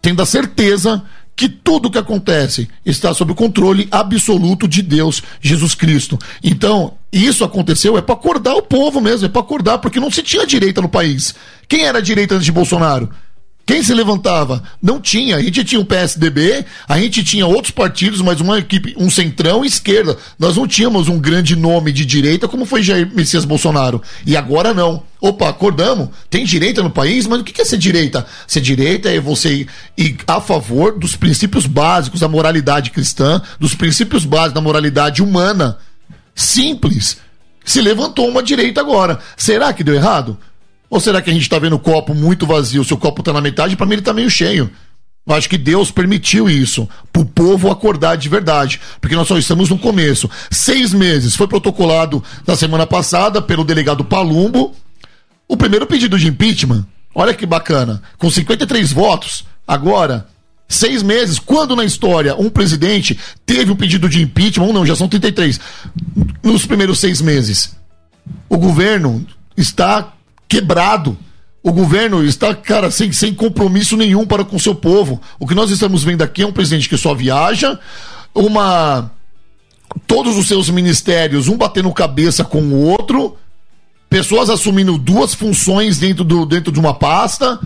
[0.00, 1.02] tendo a certeza
[1.34, 6.18] que tudo que acontece está sob o controle absoluto de Deus, Jesus Cristo.
[6.42, 10.22] Então, isso aconteceu é para acordar o povo mesmo, é para acordar, porque não se
[10.22, 11.34] tinha direita no país.
[11.68, 13.10] Quem era a direita antes de Bolsonaro?
[13.66, 14.62] Quem se levantava?
[14.80, 15.34] Não tinha.
[15.34, 19.64] A gente tinha o PSDB, a gente tinha outros partidos, mas uma equipe, um centrão
[19.64, 20.16] e esquerda.
[20.38, 24.00] Nós não tínhamos um grande nome de direita como foi Jair Messias Bolsonaro.
[24.24, 25.02] E agora não.
[25.20, 26.10] Opa, acordamos.
[26.30, 28.24] Tem direita no país, mas o que é ser direita?
[28.46, 29.66] Ser direita é você
[29.98, 35.76] ir a favor dos princípios básicos da moralidade cristã, dos princípios básicos da moralidade humana.
[36.36, 37.16] Simples.
[37.64, 39.18] Se levantou uma direita agora.
[39.36, 40.38] Será que deu errado?
[40.88, 42.84] Ou será que a gente está vendo o copo muito vazio?
[42.84, 44.70] Se o copo está na metade, para mim ele está meio cheio.
[45.26, 49.36] Eu acho que Deus permitiu isso, para o povo acordar de verdade, porque nós só
[49.36, 50.30] estamos no começo.
[50.52, 54.72] Seis meses, foi protocolado na semana passada pelo delegado Palumbo
[55.48, 56.86] o primeiro pedido de impeachment.
[57.12, 59.44] Olha que bacana, com 53 votos.
[59.66, 60.28] Agora,
[60.68, 64.94] seis meses, quando na história um presidente teve um pedido de impeachment, ou não, já
[64.94, 65.58] são 33,
[66.40, 67.74] nos primeiros seis meses.
[68.48, 69.26] O governo
[69.56, 70.12] está
[70.48, 71.16] quebrado.
[71.62, 75.20] O governo está, cara, sem, sem compromisso nenhum para com o seu povo.
[75.38, 77.78] O que nós estamos vendo aqui é um presidente que só viaja,
[78.34, 79.10] uma.
[80.06, 83.36] Todos os seus ministérios, um batendo cabeça com o outro,
[84.10, 87.58] pessoas assumindo duas funções dentro, do, dentro de uma pasta,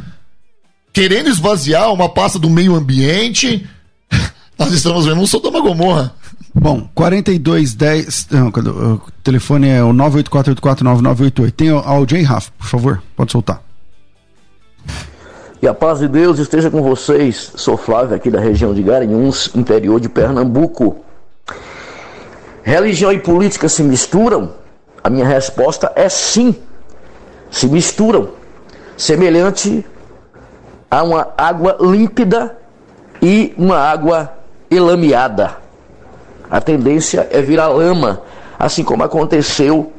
[0.93, 3.66] querendo esvaziar uma pasta do meio ambiente.
[4.59, 6.14] Nós estamos vendo um Sodoma Gomorra.
[6.55, 8.28] Bom, 4210.
[8.30, 11.53] Não, o telefone é o 984849988.
[11.53, 13.62] Tem áudio aí, Rafa, por favor, pode soltar.
[15.62, 17.53] E a paz de Deus esteja com vocês.
[17.57, 21.05] Sou Flávio, aqui da região de Garanhuns, interior de Pernambuco.
[22.62, 24.55] Religião e política se misturam?
[25.05, 26.57] A minha resposta é sim.
[27.51, 28.30] Se misturam.
[28.96, 29.84] Semelhante
[30.90, 32.57] a uma água límpida
[33.22, 34.32] e uma água
[34.70, 35.70] elameada
[36.51, 38.22] a tendência é virar lama,
[38.59, 39.92] assim como aconteceu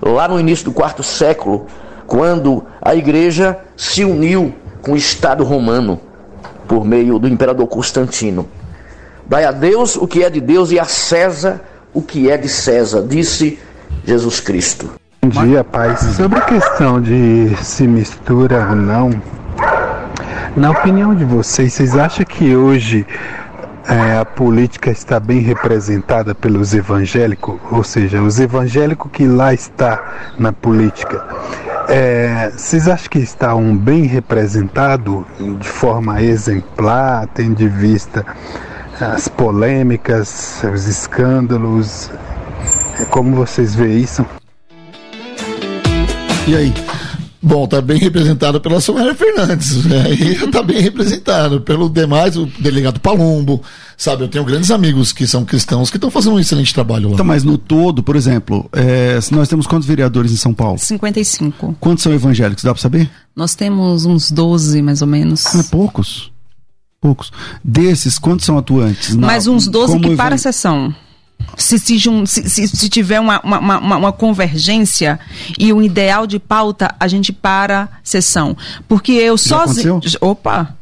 [0.00, 1.66] lá no início do quarto século,
[2.06, 6.00] quando a igreja se uniu com o Estado romano
[6.66, 8.48] por meio do imperador Constantino.
[9.26, 11.60] Dai a Deus o que é de Deus e a César
[11.92, 13.58] o que é de César, disse
[14.04, 14.90] Jesus Cristo.
[15.22, 16.00] Bom dia, paz.
[16.16, 19.10] Sobre a questão de se mistura ou não,
[20.56, 23.06] na opinião de vocês, vocês acham que hoje
[23.88, 30.32] é, a política está bem representada pelos evangélicos, ou seja, os evangélicos que lá está
[30.38, 31.24] na política.
[31.88, 35.26] É, vocês acham que está um bem representado
[35.58, 38.26] de forma exemplar, tendo de vista
[39.00, 42.10] as polêmicas, os escândalos?
[43.00, 44.26] É, como vocês veem isso?
[46.46, 46.74] E aí?
[47.40, 50.12] Bom, tá bem representado pela Samara Fernandes, né?
[50.12, 53.62] E tá bem representado pelo demais, o delegado Palumbo,
[53.96, 54.24] sabe?
[54.24, 57.14] Eu tenho grandes amigos que são cristãos que estão fazendo um excelente trabalho lá.
[57.14, 60.78] Então, mas no todo, por exemplo, é, nós temos quantos vereadores em São Paulo?
[60.78, 61.76] 55.
[61.78, 63.08] Quantos são evangélicos, dá para saber?
[63.36, 65.46] Nós temos uns 12, mais ou menos.
[65.54, 66.32] Ah, poucos.
[67.00, 67.30] Poucos.
[67.62, 69.14] Desses, quantos são atuantes?
[69.14, 70.92] Na, mais uns 12 que para a sessão.
[71.56, 75.18] Se, se, se, se tiver uma, uma, uma, uma, convergência
[75.58, 78.56] e um ideal de pauta, a gente para a sessão.
[78.86, 80.00] Porque eu sozinho.
[80.20, 80.74] Opa!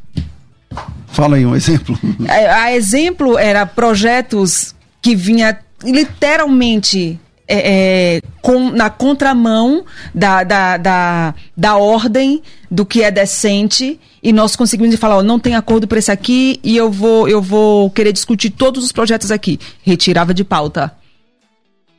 [1.07, 1.99] Fala aí um exemplo.
[2.29, 7.19] É, a, exemplo era projetos que vinha literalmente
[7.49, 9.85] é, é, com, na contramão
[10.15, 15.39] da, da, da, da, ordem do que é decente e nós conseguimos falar, ó, não
[15.39, 19.31] tem acordo para esse aqui e eu vou, eu vou querer discutir todos os projetos
[19.31, 19.61] aqui.
[19.83, 20.93] Retirava de pauta.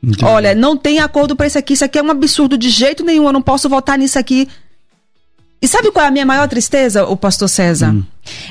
[0.03, 0.25] Entendi.
[0.25, 3.25] Olha, não tem acordo para esse aqui, isso aqui é um absurdo de jeito nenhum,
[3.25, 4.47] eu não posso votar nisso aqui.
[5.61, 7.91] E sabe qual é a minha maior tristeza, o pastor César?
[7.91, 8.03] Hum.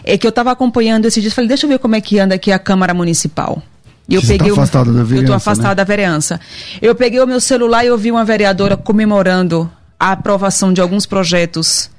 [0.02, 2.34] É que eu estava acompanhando esses dias, falei, deixa eu ver como é que anda
[2.34, 3.62] aqui a Câmara Municipal.
[4.08, 5.74] Eu Você peguei tá afastada da vereança, Eu estou afastada né?
[5.74, 6.40] da vereança.
[6.80, 11.06] Eu peguei o meu celular e eu vi uma vereadora comemorando a aprovação de alguns
[11.06, 11.90] projetos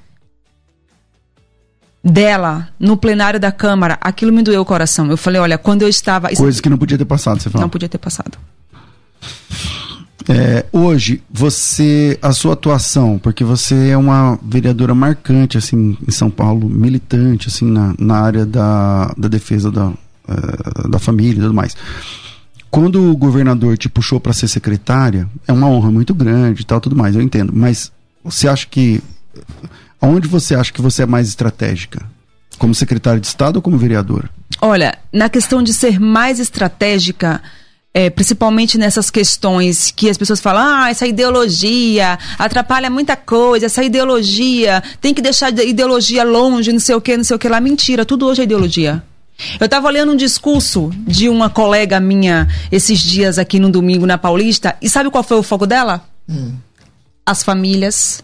[2.03, 3.97] dela no plenário da Câmara.
[3.99, 5.10] Aquilo me doeu o coração.
[5.10, 6.30] Eu falei, olha, quando eu estava.
[6.30, 7.64] Coisa que não podia ter passado, você falou.
[7.64, 8.38] Não podia ter passado.
[10.30, 16.30] É, hoje, você, a sua atuação, porque você é uma vereadora marcante, assim, em São
[16.30, 19.93] Paulo, militante, assim, na, na área da, da defesa da,
[20.28, 21.75] uh, da família e tudo mais.
[22.69, 26.82] Quando o governador te puxou para ser secretária, é uma honra muito grande e tal,
[26.82, 27.53] tudo mais, eu entendo.
[27.55, 27.91] Mas
[28.23, 29.01] você acha que.
[30.01, 32.05] Onde você acha que você é mais estratégica?
[32.57, 34.30] Como secretária de Estado ou como vereadora?
[34.61, 37.41] Olha, na questão de ser mais estratégica,
[37.93, 43.84] é, principalmente nessas questões que as pessoas falam, ah, essa ideologia atrapalha muita coisa, essa
[43.84, 47.49] ideologia, tem que deixar a ideologia longe, não sei o que, não sei o que
[47.49, 47.59] lá.
[47.59, 49.03] Mentira, tudo hoje é ideologia.
[49.60, 54.18] Eu estava lendo um discurso de uma colega minha esses dias aqui no domingo na
[54.18, 56.04] Paulista, e sabe qual foi o foco dela?
[56.28, 56.56] Hum.
[57.26, 58.24] As famílias,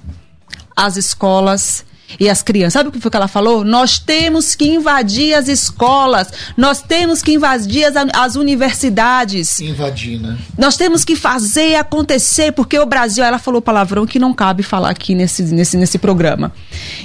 [0.76, 1.86] as escolas
[2.20, 2.74] e as crianças.
[2.74, 3.64] Sabe o que foi que ela falou?
[3.64, 9.60] Nós temos que invadir as escolas, nós temos que invadir as, as universidades.
[9.60, 10.38] Invadir, né?
[10.58, 14.90] Nós temos que fazer acontecer, porque o Brasil, ela falou palavrão que não cabe falar
[14.90, 16.52] aqui nesse, nesse, nesse programa.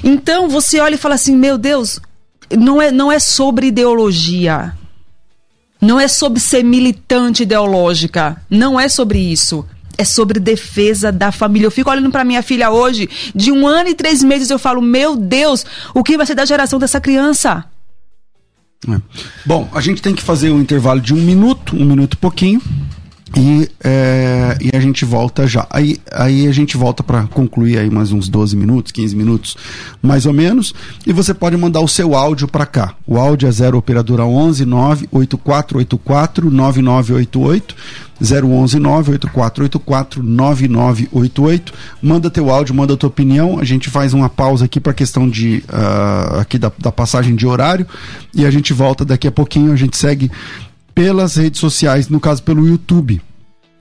[0.02, 2.00] Então você olha e fala assim: meu Deus,
[2.56, 4.74] não é, não é sobre ideologia.
[5.80, 8.42] Não é sobre ser militante ideológica.
[8.50, 9.64] Não é sobre isso.
[9.96, 11.66] É sobre defesa da família.
[11.66, 14.80] Eu fico olhando para minha filha hoje, de um ano e três meses, eu falo:
[14.80, 17.64] Meu Deus, o que vai ser da geração dessa criança?
[18.88, 19.00] É.
[19.44, 22.62] Bom, a gente tem que fazer um intervalo de um minuto, um minuto e pouquinho.
[23.36, 25.66] E, é, e a gente volta já.
[25.70, 29.56] Aí, aí a gente volta para concluir aí mais uns 12 minutos, 15 minutos,
[30.02, 30.72] mais ou menos.
[31.06, 32.94] E você pode mandar o seu áudio para cá.
[33.06, 37.76] O áudio é 0 operadora 11 98484 9988.
[38.20, 41.72] 011 98484 9988.
[42.02, 43.58] Manda teu áudio, manda tua opinião.
[43.60, 47.46] A gente faz uma pausa aqui para questão de uh, aqui da, da passagem de
[47.46, 47.86] horário
[48.34, 49.72] e a gente volta daqui a pouquinho.
[49.72, 50.30] A gente segue
[50.98, 53.22] pelas redes sociais, no caso pelo YouTube.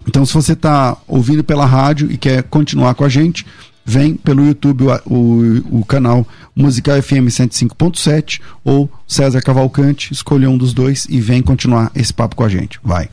[0.07, 3.43] Então, se você está ouvindo pela rádio e quer continuar com a gente,
[3.83, 10.55] vem pelo YouTube o, o, o canal Musical FM 105.7 ou César Cavalcante, escolhe um
[10.55, 12.79] dos dois e vem continuar esse papo com a gente.
[12.83, 13.09] Vai.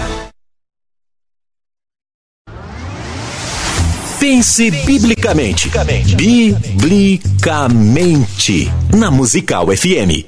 [4.28, 5.70] Pense biblicamente.
[6.14, 8.70] Biblicamente.
[8.94, 10.26] Na Musical FM.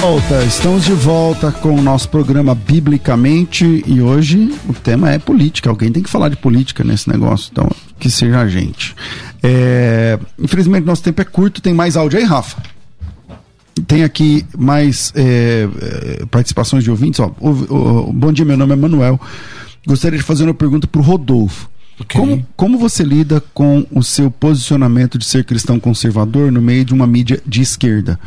[0.00, 5.70] Volta, estamos de volta com o nosso programa Biblicamente e hoje o tema é política.
[5.70, 7.70] Alguém tem que falar de política nesse negócio, então
[8.00, 8.96] que seja a gente.
[9.42, 12.60] É, infelizmente nosso tempo é curto, tem mais áudio aí, Rafa.
[13.86, 17.20] Tem aqui mais é, é participações de ouvintes.
[17.20, 17.30] Ó.
[17.38, 19.20] O, o, bom dia, meu nome é Manuel.
[19.86, 21.70] Gostaria de fazer uma pergunta para o Rodolfo.
[22.00, 22.18] Okay.
[22.18, 26.94] Como, como você lida com o seu posicionamento de ser cristão conservador no meio de
[26.94, 28.18] uma mídia de esquerda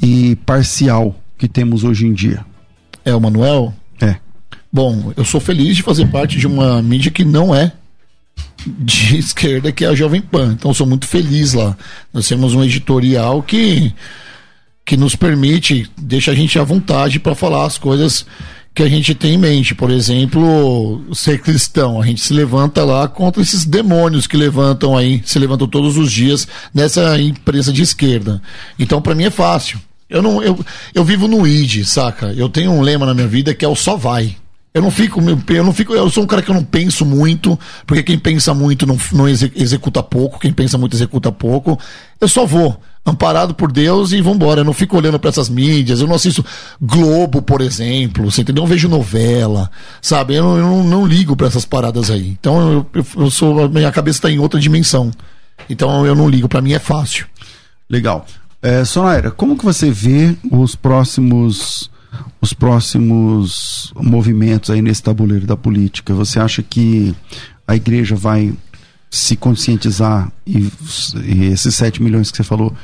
[0.00, 2.44] e parcial que temos hoje em dia?
[3.04, 3.72] É o Manuel?
[4.00, 4.16] É.
[4.72, 7.72] Bom, eu sou feliz de fazer parte de uma mídia que não é
[8.66, 10.52] de esquerda, que é a Jovem Pan.
[10.58, 11.76] Então, sou muito feliz lá.
[12.12, 13.92] Nós temos um editorial que,
[14.84, 18.26] que nos permite, deixa a gente à vontade para falar as coisas
[18.74, 19.74] que a gente tem em mente.
[19.74, 22.00] Por exemplo, ser cristão.
[22.00, 26.10] A gente se levanta lá contra esses demônios que levantam aí, se levantam todos os
[26.10, 28.42] dias nessa empresa de esquerda.
[28.78, 29.80] Então, para mim é fácil.
[30.08, 30.58] Eu não, eu,
[30.94, 32.34] eu vivo no ID, saca?
[32.36, 34.36] Eu tenho um lema na minha vida que é o só vai.
[34.74, 37.58] Eu não fico, eu não fico, eu sou um cara que eu não penso muito,
[37.86, 41.78] porque quem pensa muito não, não executa pouco, quem pensa muito executa pouco.
[42.18, 44.60] Eu só vou amparado por Deus e vambora.
[44.60, 46.44] Eu não fico olhando para essas mídias, eu não assisto
[46.80, 48.64] Globo, por exemplo, você entendeu?
[48.64, 49.70] Eu vejo novela,
[50.00, 50.36] sabe?
[50.36, 52.28] Eu não, eu não, não ligo para essas paradas aí.
[52.28, 55.10] Então eu, eu, sou, minha cabeça está em outra dimensão.
[55.68, 57.26] Então eu não ligo, para mim é fácil.
[57.90, 58.26] Legal.
[58.62, 61.90] É, Sonaira, como que você vê os próximos
[62.40, 66.14] os próximos movimentos aí nesse tabuleiro da política?
[66.14, 67.14] Você acha que
[67.66, 68.52] a igreja vai
[69.10, 70.70] se conscientizar e,
[71.24, 72.74] e, esses 7 milhões que você falou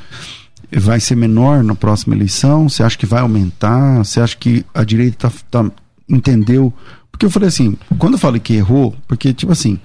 [0.71, 2.69] vai ser menor na próxima eleição?
[2.69, 3.97] Você acha que vai aumentar?
[3.97, 5.71] Você acha que a direita tá, tá,
[6.07, 6.73] entendeu?
[7.11, 9.79] Porque eu falei assim, quando eu falei que errou, porque tipo assim,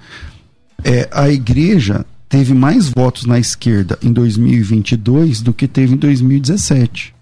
[0.83, 7.13] é, a igreja teve mais votos na esquerda em 2022 do que teve em 2017.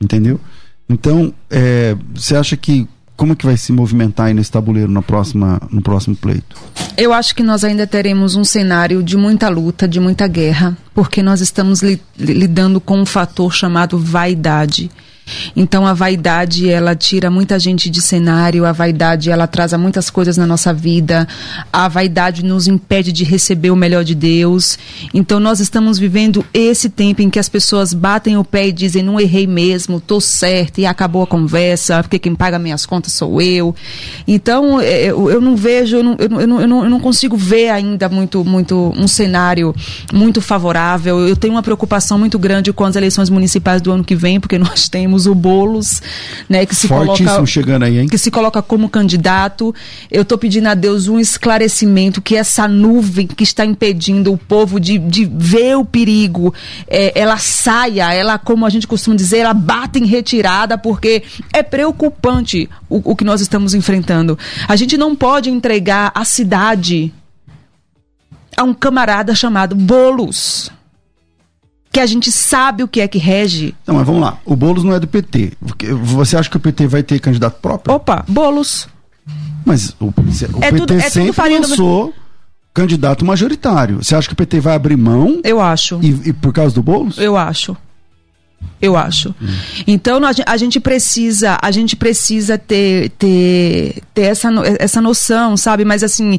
[0.00, 0.40] Entendeu?
[0.88, 5.02] Então, é, você acha que como é que vai se movimentar aí nesse tabuleiro na
[5.02, 6.56] próxima, no próximo pleito?
[6.96, 11.20] Eu acho que nós ainda teremos um cenário de muita luta, de muita guerra, porque
[11.20, 14.88] nós estamos li, lidando com um fator chamado vaidade.
[15.56, 20.36] Então a vaidade ela tira muita gente de cenário, a vaidade ela traz muitas coisas
[20.36, 21.26] na nossa vida,
[21.72, 24.78] a vaidade nos impede de receber o melhor de Deus.
[25.12, 29.02] Então nós estamos vivendo esse tempo em que as pessoas batem o pé e dizem
[29.02, 33.40] não errei mesmo, tô certo e acabou a conversa, porque quem paga minhas contas sou
[33.40, 33.74] eu.
[34.26, 37.36] Então é, eu, eu não vejo, eu não, eu, não, eu, não, eu não consigo
[37.36, 39.74] ver ainda muito, muito um cenário
[40.12, 41.26] muito favorável.
[41.26, 44.58] Eu tenho uma preocupação muito grande com as eleições municipais do ano que vem, porque
[44.58, 46.00] nós temos temos o Bolos,
[46.48, 48.08] né, que se coloca chegando aí, hein?
[48.08, 49.74] que se coloca como candidato.
[50.10, 54.78] Eu estou pedindo a Deus um esclarecimento que essa nuvem que está impedindo o povo
[54.78, 56.54] de, de ver o perigo,
[56.86, 61.62] é, ela saia, ela, como a gente costuma dizer, ela bate em retirada, porque é
[61.62, 64.38] preocupante o, o que nós estamos enfrentando.
[64.68, 67.12] A gente não pode entregar a cidade
[68.56, 70.70] a um camarada chamado Bolos
[71.98, 73.74] que a gente sabe o que é que rege.
[73.84, 74.38] Não, mas vamos lá.
[74.44, 75.54] O Boulos não é do PT.
[76.14, 77.92] Você acha que o PT vai ter candidato próprio?
[77.92, 78.86] Opa, Boulos.
[79.64, 80.14] Mas o, o
[80.60, 82.14] é PT tudo, é sempre lançou do...
[82.72, 83.96] candidato majoritário.
[83.96, 85.40] Você acha que o PT vai abrir mão?
[85.42, 85.98] Eu acho.
[86.00, 87.18] E, e por causa do Boulos?
[87.18, 87.76] Eu acho
[88.80, 89.30] eu acho.
[89.42, 89.46] Hum.
[89.86, 95.84] Então a gente precisa, a gente precisa ter, ter, ter essa, essa noção, sabe?
[95.84, 96.38] Mas assim,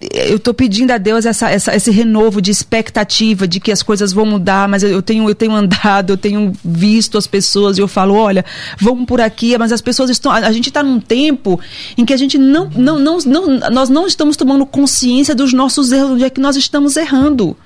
[0.00, 4.12] eu estou pedindo a Deus essa, essa, esse renovo de expectativa de que as coisas
[4.12, 7.86] vão mudar, mas eu tenho, eu tenho andado, eu tenho visto as pessoas e eu
[7.86, 8.44] falo, olha,
[8.80, 10.32] vamos por aqui, mas as pessoas estão.
[10.32, 11.60] A gente está num tempo
[11.96, 15.92] em que a gente não, não, não, não, nós não estamos tomando consciência dos nossos
[15.92, 17.56] erros, onde é que nós estamos errando.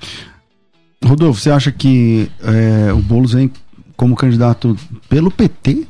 [1.03, 3.51] Rodolfo, você acha que é, o Boulos vem
[3.97, 4.77] como candidato
[5.09, 5.87] pelo PT,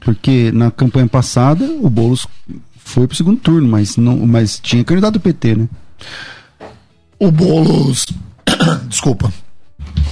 [0.00, 2.26] porque na campanha passada o Boulos
[2.76, 5.68] foi para o segundo turno, mas, não, mas tinha candidato do PT, né?
[7.18, 8.04] O Boulos.
[8.88, 9.32] Desculpa.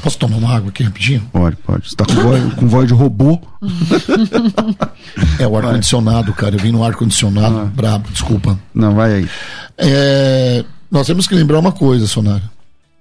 [0.01, 1.23] Posso tomar uma água aqui rapidinho?
[1.33, 1.89] Pode, pode.
[1.89, 3.41] Você tá com voz, com voz de robô.
[5.39, 6.55] é o ar-condicionado, cara.
[6.55, 7.65] Eu vim no ar-condicionado ah.
[7.65, 8.59] brabo, desculpa.
[8.73, 9.29] Não, vai aí.
[9.77, 12.49] É, nós temos que lembrar uma coisa, Sonário.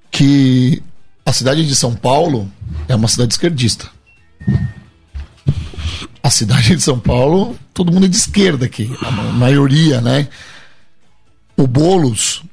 [0.09, 0.81] Que
[1.25, 2.51] a cidade de São Paulo
[2.87, 3.87] é uma cidade esquerdista
[6.23, 10.27] a cidade de São Paulo, todo mundo é de esquerda aqui, a maioria, né?
[11.57, 12.43] O Bolos,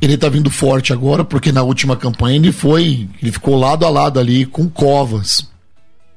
[0.00, 3.90] ele tá vindo forte agora, porque na última campanha ele foi, ele ficou lado a
[3.90, 5.46] lado ali com Covas.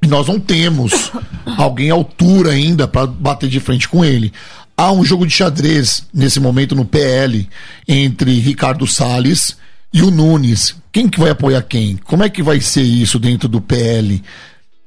[0.01, 1.11] E nós não temos
[1.57, 4.31] alguém à altura ainda para bater de frente com ele.
[4.75, 7.49] Há um jogo de xadrez nesse momento no PL
[7.87, 9.57] entre Ricardo Salles
[9.91, 10.75] e o Nunes.
[10.91, 11.97] Quem que vai apoiar quem?
[11.97, 14.21] Como é que vai ser isso dentro do PL?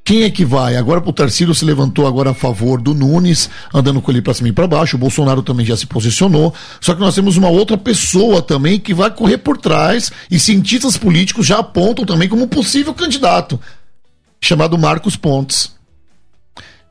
[0.04, 0.76] Quem é que vai?
[0.76, 4.48] Agora o Tarcísio se levantou agora a favor do Nunes, andando com ele para cima
[4.48, 4.96] e para baixo.
[4.96, 6.52] O Bolsonaro também já se posicionou.
[6.80, 10.96] Só que nós temos uma outra pessoa também que vai correr por trás e cientistas
[10.96, 13.60] políticos já apontam também como possível candidato,
[14.40, 15.72] chamado Marcos Pontes.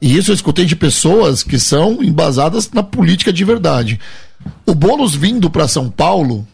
[0.02, 4.00] E isso eu escutei de pessoas que são embasadas na política de verdade.
[4.66, 6.48] O Boulos vindo para São Paulo,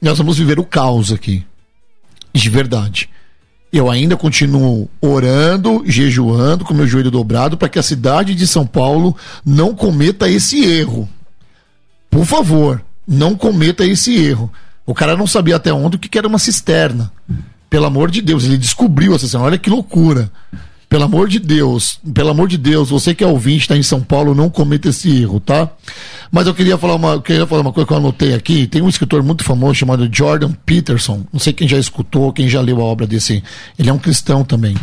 [0.00, 1.44] nós vamos viver o caos aqui.
[2.32, 3.08] De verdade.
[3.72, 8.66] Eu ainda continuo orando, jejuando, com meu joelho dobrado, para que a cidade de São
[8.66, 9.14] Paulo
[9.44, 11.08] não cometa esse erro.
[12.10, 14.50] Por favor, não cometa esse erro.
[14.86, 17.12] O cara não sabia até onde o que era uma cisterna.
[17.68, 19.46] Pelo amor de Deus, ele descobriu essa cisterna.
[19.46, 20.30] Olha que loucura.
[20.88, 24.00] Pelo amor de Deus, pelo amor de Deus, você que é ouvinte, está em São
[24.00, 25.68] Paulo, não cometa esse erro, tá?
[26.32, 28.66] Mas eu queria falar uma, queria falar uma coisa que eu anotei aqui.
[28.66, 31.24] Tem um escritor muito famoso chamado Jordan Peterson.
[31.30, 33.44] Não sei quem já escutou, quem já leu a obra desse.
[33.78, 34.76] Ele é um cristão também.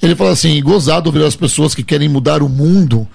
[0.00, 3.06] Ele fala assim: gozado ver as pessoas que querem mudar o mundo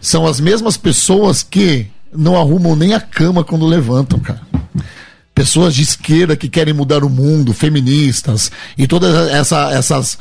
[0.00, 4.42] são as mesmas pessoas que não arrumam nem a cama quando levantam, cara
[5.36, 10.18] pessoas de esquerda que querem mudar o mundo, feministas e todas essa, essas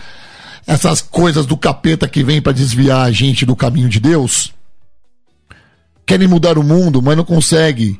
[0.65, 4.53] essas coisas do capeta que vem para desviar a gente do caminho de Deus,
[6.05, 7.99] querem mudar o mundo, mas não consegue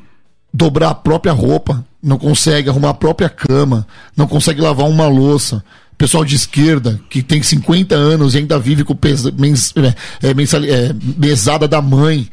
[0.52, 3.86] dobrar a própria roupa, não consegue arrumar a própria cama,
[4.16, 5.62] não consegue lavar uma louça.
[5.98, 10.30] Pessoal de esquerda que tem 50 anos e ainda vive com pesa, mens, é, é,
[10.30, 12.28] é, mesada da mãe,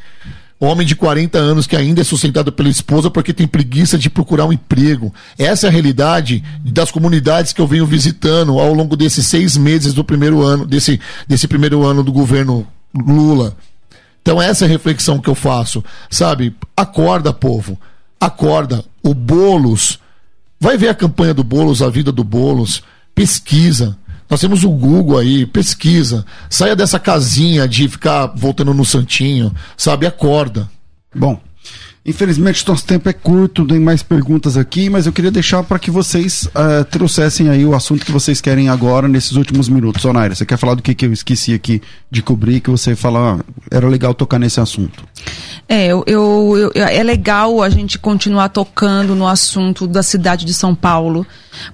[0.63, 4.45] Homem de 40 anos que ainda é sustentado pela esposa porque tem preguiça de procurar
[4.45, 5.13] um emprego.
[5.37, 9.93] Essa é a realidade das comunidades que eu venho visitando ao longo desses seis meses
[9.93, 13.57] do primeiro ano, desse, desse primeiro ano do governo Lula.
[14.21, 15.83] Então essa é a reflexão que eu faço.
[16.09, 16.55] Sabe?
[16.77, 17.77] Acorda, povo.
[18.17, 18.85] Acorda.
[19.03, 19.99] O Bolos.
[20.61, 22.81] Vai ver a campanha do Bolos, a vida do Bolos.
[23.13, 23.97] Pesquisa.
[24.33, 26.25] Nós temos o Google aí, pesquisa.
[26.49, 30.07] Saia dessa casinha de ficar voltando no santinho, sabe?
[30.07, 30.67] Acorda.
[31.15, 31.39] Bom,
[32.05, 35.89] Infelizmente, nosso tempo é curto, tem mais perguntas aqui, mas eu queria deixar para que
[35.89, 40.03] vocês uh, trouxessem aí o assunto que vocês querem agora nesses últimos minutos.
[40.03, 41.81] Onaira, você quer falar do que, que eu esqueci aqui
[42.11, 45.01] de cobrir, que você falar, ah, era legal tocar nesse assunto?
[45.69, 50.53] É, eu, eu, eu, é legal a gente continuar tocando no assunto da cidade de
[50.53, 51.25] São Paulo,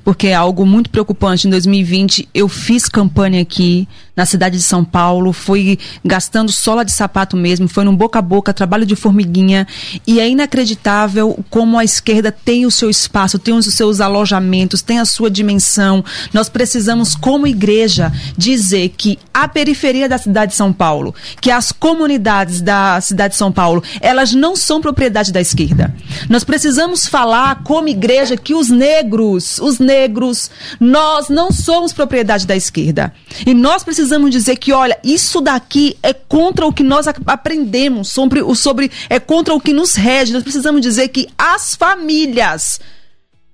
[0.04, 1.48] porque é algo muito preocupante.
[1.48, 3.88] Em 2020, eu fiz campanha aqui
[4.20, 8.22] na cidade de São Paulo, fui gastando sola de sapato mesmo, foi num boca a
[8.22, 9.66] boca, trabalho de formiguinha,
[10.06, 15.00] e é inacreditável como a esquerda tem o seu espaço, tem os seus alojamentos, tem
[15.00, 16.04] a sua dimensão.
[16.34, 21.72] Nós precisamos, como igreja, dizer que a periferia da cidade de São Paulo, que as
[21.72, 25.96] comunidades da cidade de São Paulo, elas não são propriedade da esquerda.
[26.28, 30.50] Nós precisamos falar como igreja que os negros, os negros,
[30.80, 33.14] nós não somos propriedade da esquerda.
[33.46, 38.44] E nós precisamos dizer que, olha, isso daqui é contra o que nós aprendemos, sobre,
[38.56, 40.34] sobre é contra o que nos rege.
[40.34, 42.80] Nós precisamos dizer que as famílias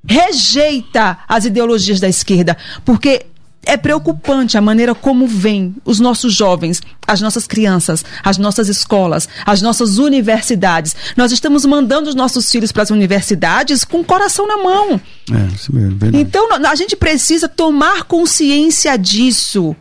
[0.07, 3.25] rejeita as ideologias da esquerda, porque
[3.65, 9.27] é preocupante a maneira como vêm os nossos jovens, as nossas crianças, as nossas escolas,
[9.45, 10.95] as nossas universidades.
[11.17, 15.01] Nós estamos mandando os nossos filhos para as universidades com o coração na mão.
[15.31, 16.17] É, isso mesmo, verdade.
[16.17, 19.75] Então, a gente precisa tomar consciência disso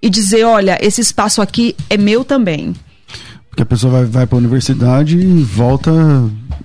[0.00, 2.74] e dizer: olha, esse espaço aqui é meu também.
[3.54, 5.92] Porque a pessoa vai, vai para a universidade e volta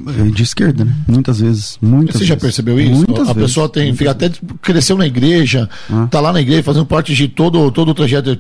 [0.08, 0.96] eh, de esquerda, né?
[1.08, 1.78] Muitas vezes.
[1.80, 2.28] Muitas Você vezes.
[2.30, 2.94] já percebeu isso?
[2.96, 6.08] Muitas a vezes, pessoa tem, fica até cresceu na igreja, ah.
[6.10, 8.40] tá lá na igreja fazendo parte de todo, todo o trajeto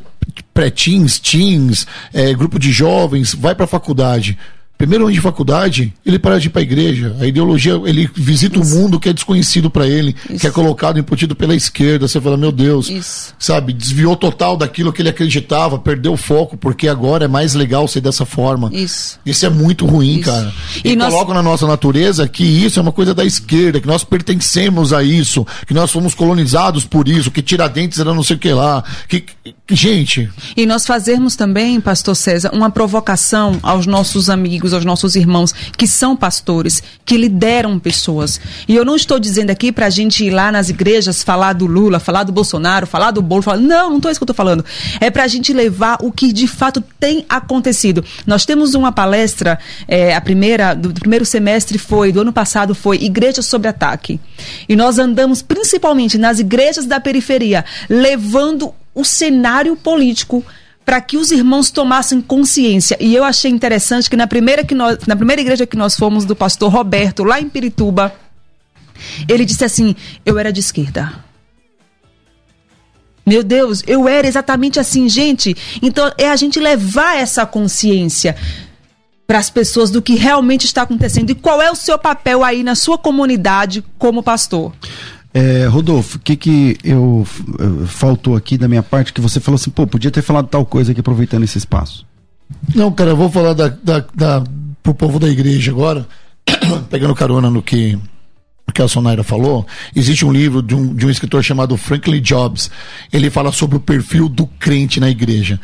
[0.51, 4.35] pré-teens, teens, é, grupo de jovens, vai para a faculdade
[4.79, 7.13] primeiro ano de faculdade, ele para de ir para a igreja.
[7.19, 8.77] A ideologia, ele visita Isso.
[8.77, 10.39] um mundo que é desconhecido para ele, Isso.
[10.39, 12.07] que é colocado, imputido pela esquerda.
[12.07, 13.35] Você fala, meu Deus, Isso.
[13.37, 13.73] sabe?
[13.73, 17.99] Desviou total daquilo que ele acreditava, perdeu o foco, porque agora é mais legal ser
[17.99, 18.69] dessa forma.
[18.71, 19.19] Isso.
[19.25, 20.53] Isso é muito ruim, cara.
[20.81, 21.13] E, e nós...
[21.13, 25.03] colocam na nossa natureza que isso é uma coisa da esquerda, que nós pertencemos a
[25.03, 28.81] isso, que nós fomos colonizados por isso, que Tiradentes era não sei o que lá.
[29.09, 29.25] Que,
[29.67, 30.29] que gente.
[30.55, 35.53] E nós fazermos também, pastor César, uma provocação aos nossos amigos amigos, aos nossos irmãos
[35.77, 38.39] que são pastores, que lideram pessoas.
[38.67, 41.65] E eu não estou dizendo aqui para a gente ir lá nas igrejas falar do
[41.65, 43.57] Lula, falar do Bolsonaro, falar do Bolo, falar...
[43.57, 44.63] não, não estou isso que eu estou falando.
[44.99, 48.03] É para a gente levar o que de fato tem acontecido.
[48.25, 52.97] Nós temos uma palestra, é, a primeira do primeiro semestre foi do ano passado foi
[52.97, 54.19] Igreja sobre Ataque.
[54.67, 60.43] E nós andamos principalmente nas igrejas da periferia, levando o cenário político
[60.89, 62.97] para que os irmãos tomassem consciência.
[62.99, 66.25] E eu achei interessante que na primeira, que nós, na primeira igreja que nós fomos,
[66.25, 68.11] do pastor Roberto, lá em Pirituba,
[69.27, 69.95] ele disse assim:
[70.25, 71.13] Eu era de esquerda.
[73.23, 75.55] Meu Deus, eu era exatamente assim, gente.
[75.79, 78.35] Então é a gente levar essa consciência
[79.27, 82.63] para as pessoas do que realmente está acontecendo e qual é o seu papel aí
[82.63, 84.73] na sua comunidade como pastor.
[85.33, 87.25] É, Rodolfo, o que que eu,
[87.59, 90.65] eu, faltou aqui da minha parte que você falou assim, pô, podia ter falado tal
[90.65, 92.05] coisa aqui aproveitando esse espaço?
[92.73, 94.43] Não, cara, eu vou falar da, da, da,
[94.81, 96.07] pro povo da igreja agora,
[96.89, 97.97] pegando carona no que
[98.71, 99.65] que a Sonaira falou,
[99.95, 102.69] existe um livro de um, de um escritor chamado Franklin Jobs.
[103.11, 105.59] Ele fala sobre o perfil do crente na igreja.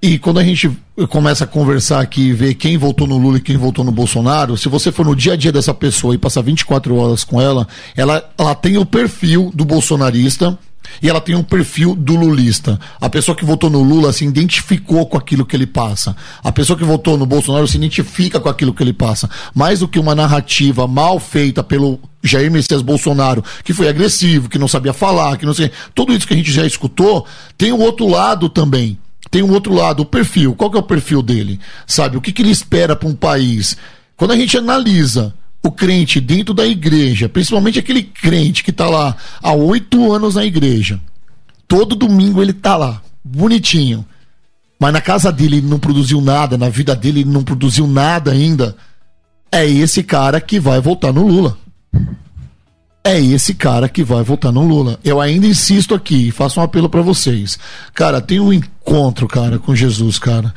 [0.00, 0.70] E quando a gente
[1.08, 4.56] começa a conversar aqui e ver quem votou no Lula e quem votou no Bolsonaro,
[4.56, 7.66] se você for no dia a dia dessa pessoa e passar 24 horas com ela,
[7.96, 10.58] ela, ela tem o perfil do bolsonarista,
[11.02, 12.78] e ela tem um perfil do lulista.
[13.00, 16.16] A pessoa que votou no Lula se identificou com aquilo que ele passa.
[16.42, 19.28] A pessoa que votou no Bolsonaro se identifica com aquilo que ele passa.
[19.54, 24.58] Mais do que uma narrativa mal feita pelo Jair Messias Bolsonaro, que foi agressivo, que
[24.58, 25.70] não sabia falar, que não sei.
[25.94, 27.26] Tudo isso que a gente já escutou,
[27.58, 28.98] tem o outro lado também.
[29.36, 30.54] Tem um outro lado, o perfil.
[30.54, 31.60] Qual que é o perfil dele?
[31.86, 32.16] Sabe?
[32.16, 33.76] O que, que ele espera para um país?
[34.16, 39.14] Quando a gente analisa o crente dentro da igreja, principalmente aquele crente que está lá
[39.42, 40.98] há oito anos na igreja,
[41.68, 44.06] todo domingo ele está lá, bonitinho,
[44.80, 48.32] mas na casa dele ele não produziu nada, na vida dele ele não produziu nada
[48.32, 48.74] ainda,
[49.52, 51.58] é esse cara que vai votar no Lula.
[53.06, 54.98] É esse cara que vai votar no Lula.
[55.04, 57.58] Eu ainda insisto aqui, faço um apelo para vocês.
[57.94, 60.52] Cara, tem um encontro, cara, com Jesus, cara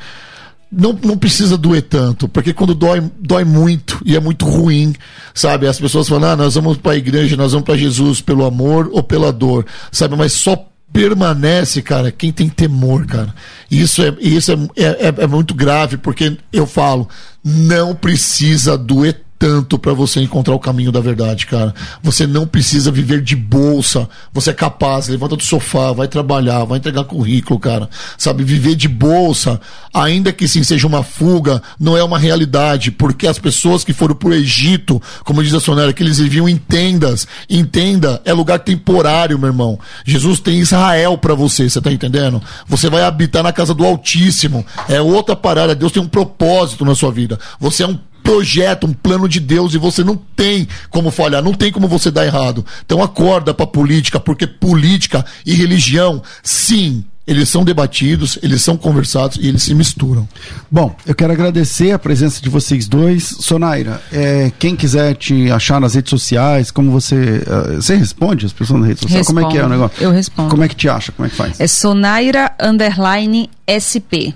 [0.70, 4.94] não, não precisa doer tanto, porque quando dói, dói muito e é muito ruim,
[5.34, 5.66] sabe?
[5.66, 8.88] As pessoas falam, ah, nós vamos para a igreja, nós vamos para Jesus pelo amor
[8.92, 10.14] ou pela dor, sabe?
[10.16, 13.34] Mas só permanece, cara, quem tem temor, cara.
[13.70, 17.08] Isso é, isso é, é, é muito grave, porque eu falo,
[17.44, 21.74] não precisa doer tanto para você encontrar o caminho da verdade, cara.
[22.02, 24.06] Você não precisa viver de bolsa.
[24.34, 27.88] Você é capaz, levanta do sofá, vai trabalhar, vai entregar currículo, cara.
[28.18, 29.58] Sabe, viver de bolsa,
[29.94, 34.14] ainda que sim seja uma fuga, não é uma realidade, porque as pessoas que foram
[34.14, 37.26] pro Egito, como diz a Sonera, que eles viviam em tendas.
[37.48, 39.78] Em tenda é lugar temporário, meu irmão.
[40.04, 42.42] Jesus tem Israel para você, você tá entendendo?
[42.68, 44.66] Você vai habitar na casa do Altíssimo.
[44.86, 45.74] É outra parada.
[45.74, 47.38] Deus tem um propósito na sua vida.
[47.58, 47.98] Você é um
[48.30, 52.12] projeto, um plano de Deus e você não tem como falhar, não tem como você
[52.12, 52.64] dar errado.
[52.86, 59.36] Então acorda para política, porque política e religião, sim, eles são debatidos, eles são conversados
[59.40, 60.28] e eles se misturam.
[60.70, 63.24] Bom, eu quero agradecer a presença de vocês dois.
[63.24, 67.16] Sonaira, é, quem quiser te achar nas redes sociais, como você.
[67.16, 69.26] Uh, você responde as pessoas nas redes sociais?
[69.26, 70.04] Respondo, como é que é o negócio?
[70.04, 70.50] Eu respondo.
[70.50, 71.10] Como é que te acha?
[71.10, 71.58] Como é que faz?
[71.58, 74.34] É Sonaira Underline SP.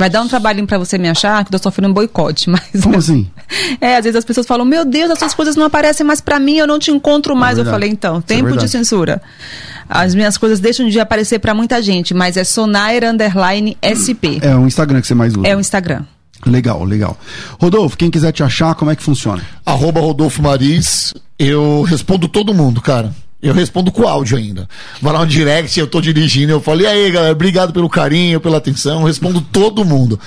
[0.00, 2.62] Vai dar um trabalhinho para você me achar, que eu tô sofrendo um boicote, mas.
[2.82, 3.28] Como assim?
[3.80, 6.38] É, às vezes as pessoas falam: Meu Deus, as suas coisas não aparecem mais para
[6.38, 7.58] mim, eu não te encontro mais.
[7.58, 9.20] É eu falei: Então, é tempo é de censura.
[9.88, 14.38] As minhas coisas deixam de aparecer para muita gente, mas é Sonair Underline SP.
[14.40, 15.46] É o Instagram que você mais usa.
[15.46, 16.04] É o Instagram.
[16.46, 17.18] Legal, legal.
[17.60, 19.42] Rodolfo, quem quiser te achar, como é que funciona?
[19.66, 23.12] Arroba Rodolfo Maris, eu respondo todo mundo, cara.
[23.42, 24.68] Eu respondo com áudio ainda.
[25.00, 28.40] Vai lá no direct, eu tô dirigindo, eu falo, e aí, galera, obrigado pelo carinho,
[28.40, 30.20] pela atenção, eu respondo todo mundo.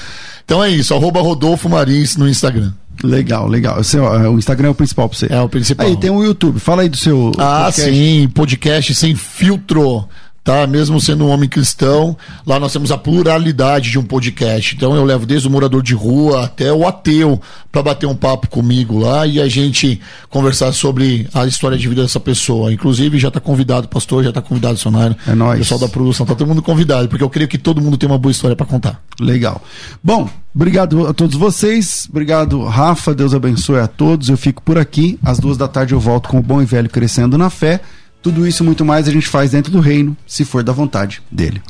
[0.44, 2.73] Então é isso, arroba Rodolfo Marins no Instagram.
[3.03, 3.80] Legal, legal.
[3.80, 5.27] O, seu, o Instagram é o principal pra você.
[5.30, 5.85] É o principal.
[5.85, 6.60] Aí tem o YouTube.
[6.60, 7.31] Fala aí do seu.
[7.38, 7.95] Ah, podcast.
[7.95, 10.07] sim, podcast sem filtro
[10.44, 10.68] tá?
[10.68, 14.76] Mesmo sendo um homem cristão, lá nós temos a pluralidade de um podcast.
[14.76, 17.40] Então eu levo desde o morador de rua até o ateu
[17.72, 19.99] para bater um papo comigo lá e a gente
[20.30, 22.74] conversar sobre a história de vida dessa pessoa.
[22.74, 25.15] Inclusive já está convidado, pastor, já está convidado, Sonário.
[25.26, 25.60] É nóis.
[25.60, 28.18] Pessoal da produção, tá todo mundo convidado, porque eu creio que todo mundo tem uma
[28.18, 29.02] boa história para contar.
[29.20, 29.61] Legal.
[30.03, 32.06] Bom, obrigado a todos vocês.
[32.10, 33.14] Obrigado, Rafa.
[33.15, 34.30] Deus abençoe a todos.
[34.30, 35.18] Eu fico por aqui.
[35.24, 37.82] Às duas da tarde eu volto com o bom e velho crescendo na fé.
[38.24, 41.22] Tudo isso e muito mais a gente faz dentro do reino, se for da vontade
[41.30, 41.62] dele.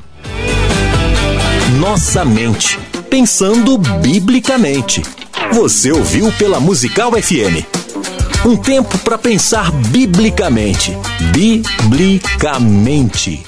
[1.79, 2.77] Nossa mente,
[3.09, 5.01] pensando biblicamente.
[5.51, 7.65] Você ouviu pela Musical FM.
[8.45, 10.95] Um tempo para pensar biblicamente.
[11.33, 13.43] Biblicamente.